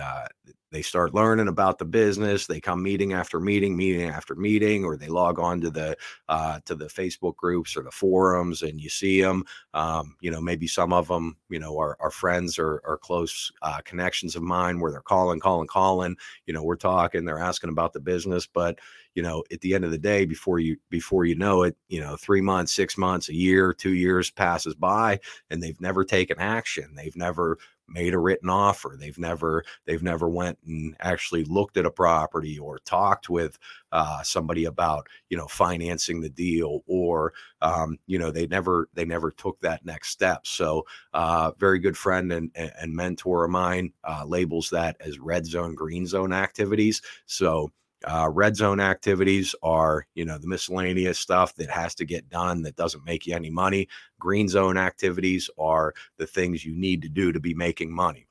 uh, 0.00 0.26
they 0.70 0.82
start 0.82 1.14
learning 1.14 1.48
about 1.48 1.78
the 1.78 1.84
business 1.84 2.46
they 2.46 2.60
come 2.60 2.82
meeting 2.82 3.12
after 3.12 3.40
meeting 3.40 3.76
meeting 3.76 4.08
after 4.08 4.34
meeting 4.34 4.84
or 4.84 4.96
they 4.96 5.08
log 5.08 5.38
on 5.38 5.60
to 5.60 5.70
the 5.70 5.96
uh, 6.28 6.58
to 6.64 6.74
the 6.74 6.86
facebook 6.86 7.36
groups 7.36 7.76
or 7.76 7.82
the 7.82 7.90
forums 7.90 8.62
and 8.62 8.80
you 8.80 8.88
see 8.88 9.20
them 9.20 9.44
um, 9.74 10.16
you 10.20 10.30
know 10.30 10.40
maybe 10.40 10.66
some 10.66 10.92
of 10.92 11.08
them 11.08 11.36
you 11.48 11.58
know 11.58 11.78
are, 11.78 11.96
are 12.00 12.10
friends 12.10 12.58
or, 12.58 12.80
close 13.02 13.52
uh, 13.60 13.78
connections 13.84 14.34
of 14.36 14.42
mine 14.42 14.80
where 14.80 14.90
they're 14.90 15.00
calling 15.02 15.38
calling 15.38 15.66
calling 15.66 16.16
you 16.46 16.54
know 16.54 16.62
we're 16.62 16.76
talking 16.76 17.24
they're 17.24 17.38
asking 17.38 17.68
about 17.68 17.92
the 17.92 18.00
business 18.00 18.46
but 18.46 18.78
you 19.14 19.22
know 19.22 19.44
at 19.52 19.60
the 19.60 19.74
end 19.74 19.84
of 19.84 19.90
the 19.90 19.98
day 19.98 20.24
before 20.24 20.58
you 20.58 20.76
before 20.88 21.26
you 21.26 21.34
know 21.34 21.62
it 21.62 21.76
you 21.88 22.00
know 22.00 22.16
three 22.16 22.40
months 22.40 22.72
six 22.72 22.96
months 22.96 23.28
a 23.28 23.34
year 23.34 23.72
two 23.72 23.92
years 23.92 24.30
passes 24.30 24.74
by 24.74 25.20
and 25.50 25.62
they've 25.62 25.80
never 25.80 26.04
taken 26.04 26.38
action. 26.38 26.94
They've 26.94 27.16
never 27.16 27.58
made 27.88 28.14
a 28.14 28.18
written 28.18 28.48
offer. 28.48 28.96
They've 28.98 29.18
never 29.18 29.64
they've 29.86 30.02
never 30.02 30.28
went 30.28 30.58
and 30.66 30.96
actually 31.00 31.44
looked 31.44 31.76
at 31.76 31.86
a 31.86 31.90
property 31.90 32.58
or 32.58 32.78
talked 32.80 33.28
with 33.28 33.58
uh, 33.92 34.22
somebody 34.22 34.64
about 34.64 35.06
you 35.28 35.36
know 35.36 35.46
financing 35.46 36.20
the 36.20 36.30
deal 36.30 36.82
or 36.86 37.32
um, 37.62 37.98
you 38.06 38.18
know 38.18 38.30
they 38.30 38.46
never 38.46 38.88
they 38.94 39.04
never 39.04 39.30
took 39.30 39.60
that 39.60 39.84
next 39.84 40.10
step. 40.10 40.46
So 40.46 40.84
uh, 41.14 41.52
very 41.58 41.78
good 41.78 41.96
friend 41.96 42.32
and, 42.32 42.50
and 42.54 42.94
mentor 42.94 43.44
of 43.44 43.50
mine 43.50 43.92
uh, 44.04 44.24
labels 44.26 44.70
that 44.70 44.96
as 45.00 45.18
red 45.18 45.46
zone 45.46 45.74
green 45.74 46.06
zone 46.06 46.32
activities. 46.32 47.02
So 47.26 47.70
uh, 48.04 48.28
red 48.30 48.56
zone 48.56 48.80
activities 48.80 49.54
are, 49.62 50.06
you 50.14 50.24
know, 50.24 50.38
the 50.38 50.46
miscellaneous 50.48 51.18
stuff 51.18 51.54
that 51.56 51.70
has 51.70 51.94
to 51.94 52.04
get 52.04 52.28
done 52.28 52.62
that 52.62 52.76
doesn't 52.76 53.04
make 53.04 53.26
you 53.26 53.34
any 53.34 53.50
money. 53.50 53.88
Green 54.18 54.48
zone 54.48 54.76
activities 54.76 55.48
are 55.58 55.94
the 56.18 56.26
things 56.26 56.64
you 56.64 56.76
need 56.76 57.02
to 57.02 57.08
do 57.08 57.32
to 57.32 57.40
be 57.40 57.54
making 57.54 57.94
money. 57.94 58.26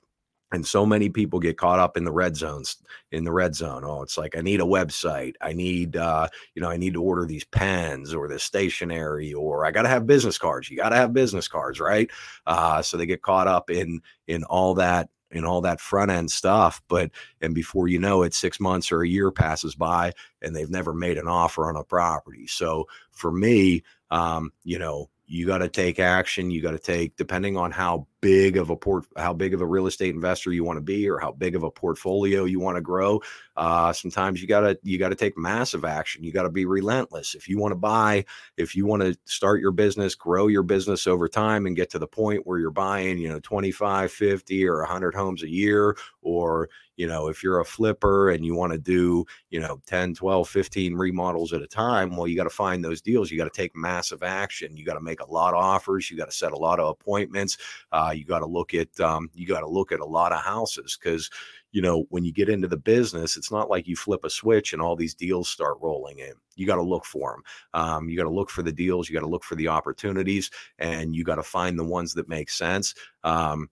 And 0.51 0.65
so 0.65 0.85
many 0.85 1.09
people 1.09 1.39
get 1.39 1.57
caught 1.57 1.79
up 1.79 1.97
in 1.97 2.05
the 2.05 2.11
red 2.11 2.37
zones, 2.37 2.77
in 3.11 3.23
the 3.23 3.31
red 3.31 3.55
zone. 3.55 3.83
Oh, 3.83 4.03
it's 4.03 4.17
like 4.17 4.37
I 4.37 4.41
need 4.41 4.61
a 4.61 4.65
website. 4.65 5.33
I 5.41 5.53
need, 5.53 5.97
uh, 5.97 6.29
you 6.53 6.61
know, 6.61 6.69
I 6.69 6.77
need 6.77 6.93
to 6.93 7.03
order 7.03 7.25
these 7.25 7.43
pens 7.43 8.13
or 8.13 8.27
the 8.27 8.37
stationery, 8.37 9.33
or 9.33 9.65
I 9.65 9.71
got 9.71 9.81
to 9.81 9.89
have 9.89 10.05
business 10.05 10.37
cards. 10.37 10.69
You 10.69 10.77
got 10.77 10.89
to 10.89 10.95
have 10.95 11.13
business 11.13 11.47
cards, 11.47 11.79
right? 11.79 12.09
Uh, 12.45 12.81
so 12.81 12.95
they 12.95 13.07
get 13.07 13.23
caught 13.23 13.47
up 13.47 13.69
in 13.71 14.01
in 14.27 14.43
all 14.43 14.75
that 14.75 15.09
and 15.31 15.45
all 15.45 15.61
that 15.61 15.81
front 15.81 16.11
end 16.11 16.31
stuff. 16.31 16.81
But 16.87 17.11
and 17.41 17.53
before 17.53 17.87
you 17.87 17.99
know 17.99 18.23
it, 18.23 18.33
six 18.33 18.59
months 18.59 18.91
or 18.91 19.01
a 19.01 19.07
year 19.07 19.31
passes 19.31 19.75
by 19.75 20.13
and 20.41 20.55
they've 20.55 20.69
never 20.69 20.93
made 20.93 21.17
an 21.17 21.27
offer 21.27 21.67
on 21.67 21.75
a 21.75 21.83
property. 21.83 22.47
So 22.47 22.87
for 23.11 23.31
me, 23.31 23.83
um, 24.11 24.51
you 24.63 24.79
know, 24.79 25.09
you 25.27 25.47
got 25.47 25.59
to 25.59 25.69
take 25.69 25.99
action. 25.99 26.51
You 26.51 26.61
got 26.61 26.71
to 26.71 26.79
take, 26.79 27.15
depending 27.15 27.57
on 27.57 27.71
how 27.71 28.07
big 28.25 28.57
of 28.57 28.71
a 28.71 28.75
port, 28.75 29.05
how 29.17 29.31
big 29.33 29.53
of 29.53 29.61
a 29.61 29.65
real 29.67 29.85
estate 29.85 30.15
investor 30.15 30.51
you 30.51 30.63
want 30.63 30.77
to 30.77 30.81
be, 30.81 31.07
or 31.07 31.19
how 31.19 31.31
big 31.31 31.55
of 31.55 31.61
a 31.61 31.69
portfolio 31.69 32.45
you 32.45 32.59
want 32.59 32.75
to 32.75 32.81
grow. 32.81 33.21
Uh, 33.55 33.93
sometimes 33.93 34.41
you 34.41 34.47
gotta 34.47 34.79
you 34.81 34.97
gotta 34.97 35.13
take 35.13 35.37
massive 35.37 35.85
action. 35.85 36.23
You 36.23 36.31
got 36.31 36.41
to 36.41 36.49
be 36.49 36.65
relentless. 36.65 37.35
If 37.35 37.47
you 37.47 37.59
want 37.59 37.73
to 37.73 37.75
buy, 37.75 38.25
if 38.57 38.75
you 38.75 38.87
want 38.87 39.03
to 39.03 39.15
start 39.25 39.61
your 39.61 39.71
business, 39.71 40.15
grow 40.15 40.47
your 40.47 40.63
business 40.63 41.05
over 41.05 41.27
time, 41.27 41.67
and 41.67 41.75
get 41.75 41.91
to 41.91 41.99
the 41.99 42.07
point 42.07 42.47
where 42.47 42.57
you're 42.57 42.71
buying, 42.71 43.19
you 43.19 43.29
know, 43.29 43.39
25, 43.39 44.11
50, 44.11 44.67
or 44.67 44.79
100 44.79 45.13
homes 45.13 45.43
a 45.43 45.49
year, 45.49 45.95
or 46.23 46.67
you 46.97 47.07
know 47.07 47.27
if 47.27 47.43
you're 47.43 47.59
a 47.59 47.65
flipper 47.65 48.29
and 48.29 48.45
you 48.45 48.55
want 48.55 48.71
to 48.71 48.79
do 48.79 49.25
you 49.49 49.59
know 49.59 49.81
10 49.85 50.13
12 50.13 50.47
15 50.47 50.95
remodels 50.95 51.53
at 51.53 51.61
a 51.61 51.67
time 51.67 52.15
well 52.15 52.27
you 52.27 52.35
got 52.35 52.43
to 52.43 52.49
find 52.49 52.83
those 52.83 53.01
deals 53.01 53.29
you 53.29 53.37
got 53.37 53.51
to 53.51 53.61
take 53.61 53.75
massive 53.75 54.23
action 54.23 54.75
you 54.75 54.85
got 54.85 54.93
to 54.93 55.01
make 55.01 55.21
a 55.21 55.31
lot 55.31 55.53
of 55.53 55.59
offers 55.59 56.09
you 56.09 56.17
got 56.17 56.29
to 56.29 56.35
set 56.35 56.51
a 56.51 56.57
lot 56.57 56.79
of 56.79 56.89
appointments 56.89 57.57
uh, 57.91 58.13
you 58.17 58.25
got 58.25 58.39
to 58.39 58.45
look 58.45 58.73
at 58.73 58.99
um, 58.99 59.29
you 59.33 59.45
got 59.47 59.61
to 59.61 59.67
look 59.67 59.91
at 59.91 59.99
a 59.99 60.05
lot 60.05 60.31
of 60.31 60.41
houses 60.41 60.97
because 61.01 61.29
you 61.71 61.81
know 61.81 62.05
when 62.09 62.23
you 62.23 62.31
get 62.31 62.49
into 62.49 62.67
the 62.67 62.77
business 62.77 63.37
it's 63.37 63.51
not 63.51 63.69
like 63.69 63.87
you 63.87 63.95
flip 63.95 64.23
a 64.23 64.29
switch 64.29 64.73
and 64.73 64.81
all 64.81 64.95
these 64.95 65.13
deals 65.13 65.49
start 65.49 65.77
rolling 65.81 66.19
in 66.19 66.33
you 66.55 66.65
got 66.65 66.75
to 66.75 66.81
look 66.81 67.05
for 67.05 67.31
them 67.31 67.43
um, 67.73 68.09
you 68.09 68.17
got 68.17 68.23
to 68.23 68.29
look 68.29 68.49
for 68.49 68.63
the 68.63 68.71
deals 68.71 69.09
you 69.09 69.13
got 69.13 69.25
to 69.25 69.31
look 69.31 69.43
for 69.43 69.55
the 69.55 69.67
opportunities 69.67 70.49
and 70.79 71.15
you 71.15 71.23
got 71.23 71.35
to 71.35 71.43
find 71.43 71.77
the 71.77 71.83
ones 71.83 72.13
that 72.13 72.29
make 72.29 72.49
sense 72.49 72.95
um, 73.23 73.69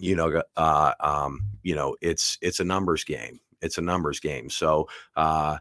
you 0.00 0.16
know, 0.16 0.42
uh, 0.56 0.92
um, 1.00 1.42
you 1.62 1.74
know, 1.74 1.96
it's 2.00 2.38
it's 2.40 2.60
a 2.60 2.64
numbers 2.64 3.04
game. 3.04 3.40
It's 3.60 3.78
a 3.78 3.82
numbers 3.82 4.20
game. 4.20 4.50
So 4.50 4.88
uh, 5.16 5.58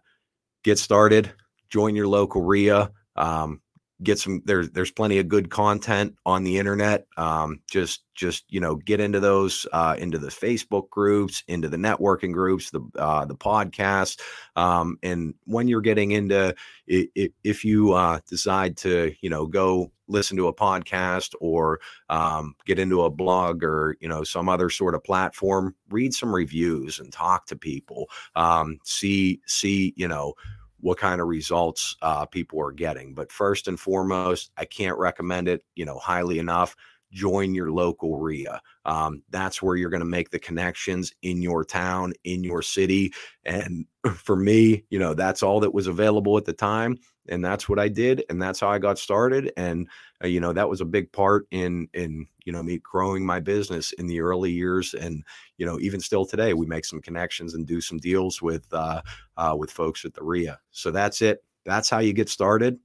get 0.64 0.80
started. 0.80 1.32
Join 1.70 1.96
your 1.96 2.08
local 2.08 2.42
REIA. 2.42 2.92
Um, 3.16 3.62
get 4.04 4.20
some 4.20 4.42
there's 4.46 4.70
there's 4.72 4.92
plenty 4.92 5.18
of 5.18 5.28
good 5.28 5.50
content 5.50 6.16
on 6.26 6.44
the 6.44 6.58
internet 6.58 7.06
um, 7.18 7.60
just 7.70 8.04
just 8.14 8.46
you 8.50 8.60
know 8.60 8.76
get 8.76 9.00
into 9.00 9.20
those 9.20 9.66
uh, 9.74 9.96
into 9.98 10.18
the 10.18 10.28
facebook 10.28 10.90
groups 10.90 11.44
into 11.48 11.68
the 11.68 11.78
networking 11.78 12.32
groups 12.32 12.70
the 12.70 12.82
uh, 12.98 13.26
the 13.26 13.36
podcast 13.36 14.20
um, 14.56 14.98
and 15.04 15.34
when 15.46 15.68
you're 15.68 15.82
getting 15.82 16.12
into 16.12 16.54
it, 16.88 17.34
if 17.44 17.66
you 17.66 17.94
uh, 17.94 18.20
decide 18.30 18.78
to 18.78 19.14
you 19.22 19.30
know 19.30 19.48
go 19.48 19.92
listen 20.08 20.38
to 20.38 20.48
a 20.48 20.54
podcast 20.54 21.34
or 21.42 21.80
um, 22.10 22.56
get 22.66 22.80
into 22.80 23.04
a 23.04 23.10
blog 23.10 23.64
or 23.64 23.98
you 24.00 24.08
know 24.08 24.24
some 24.24 24.48
other 24.48 24.70
sort 24.70 24.96
of 24.96 25.04
platform 25.04 25.76
read 25.90 26.14
some 26.14 26.34
reviews 26.34 27.00
and 27.00 27.12
talk 27.12 27.46
to 27.46 27.56
people 27.56 28.08
um, 28.36 28.78
see 28.84 29.42
see 29.48 29.94
you 29.96 30.08
know 30.08 30.34
what 30.80 30.98
kind 30.98 31.22
of 31.22 31.28
results 31.28 31.96
uh, 32.02 32.26
people 32.26 32.62
are 32.62 32.72
getting. 32.72 33.14
But 33.14 33.32
first 33.32 33.68
and 33.68 33.80
foremost, 33.80 34.52
I 34.58 34.66
can't 34.66 34.98
recommend 34.98 35.48
it, 35.48 35.64
you 35.76 35.86
know, 35.86 35.98
highly 35.98 36.40
enough. 36.40 36.76
Join 37.12 37.56
your 37.56 37.72
local 37.72 38.18
REIA. 38.20 38.62
Um, 38.86 39.24
that's 39.30 39.62
where 39.62 39.76
you're 39.76 39.90
going 39.90 40.02
to 40.02 40.06
make 40.06 40.30
the 40.30 40.40
connections 40.40 41.14
in 41.22 41.42
your 41.42 41.64
town, 41.64 42.14
in 42.24 42.44
your 42.44 42.62
city. 42.62 43.14
And 43.46 43.86
for 44.16 44.36
me, 44.36 44.84
you 44.90 45.00
know, 45.00 45.14
that's 45.14 45.44
all 45.44 45.60
that 45.62 45.74
was 45.74 45.88
available 45.88 46.38
at 46.38 46.46
the 46.46 46.54
time 46.54 46.98
and 47.30 47.44
that's 47.44 47.68
what 47.68 47.80
I 47.80 47.88
did, 47.88 48.24
and 48.30 48.42
that's 48.42 48.60
how 48.60 48.70
I 48.70 48.80
got 48.80 48.98
started. 48.98 49.52
And 49.58 49.88
uh, 50.24 50.28
you 50.28 50.40
know, 50.40 50.54
that 50.54 50.70
was 50.70 50.82
a 50.82 50.86
big 50.86 51.12
part 51.12 51.48
in 51.52 51.88
in 51.94 52.26
you 52.46 52.52
know 52.52 52.64
me 52.64 52.80
growing 52.80 53.26
my 53.26 53.40
business 53.40 53.92
in 53.94 54.08
the 54.08 54.22
early 54.22 54.52
years. 54.52 54.94
And 54.94 55.24
you 55.58 55.66
know, 55.66 55.80
even 55.80 56.00
still 56.00 56.26
today, 56.26 56.54
we 56.54 56.66
make 56.66 56.86
some 56.86 57.02
connections 57.02 57.54
and 57.54 57.66
do 57.66 57.82
some 57.82 57.98
deals 57.98 58.42
with 58.42 58.66
uh, 58.72 59.02
uh, 59.38 59.56
with 59.58 59.72
folks 59.72 60.06
at 60.06 60.14
the 60.14 60.24
REIA. 60.24 60.60
So 60.72 60.92
that's 60.92 61.22
it. 61.22 61.44
That's 61.66 61.90
how 61.90 62.00
you 62.00 62.14
get 62.14 62.30
started. 62.30 62.80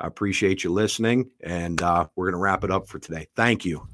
I 0.00 0.06
appreciate 0.06 0.64
you 0.64 0.72
listening, 0.72 1.30
and 1.40 1.80
uh, 1.80 2.08
we're 2.16 2.26
going 2.26 2.38
to 2.38 2.42
wrap 2.42 2.64
it 2.64 2.70
up 2.70 2.88
for 2.88 2.98
today. 2.98 3.28
Thank 3.36 3.64
you. 3.64 3.86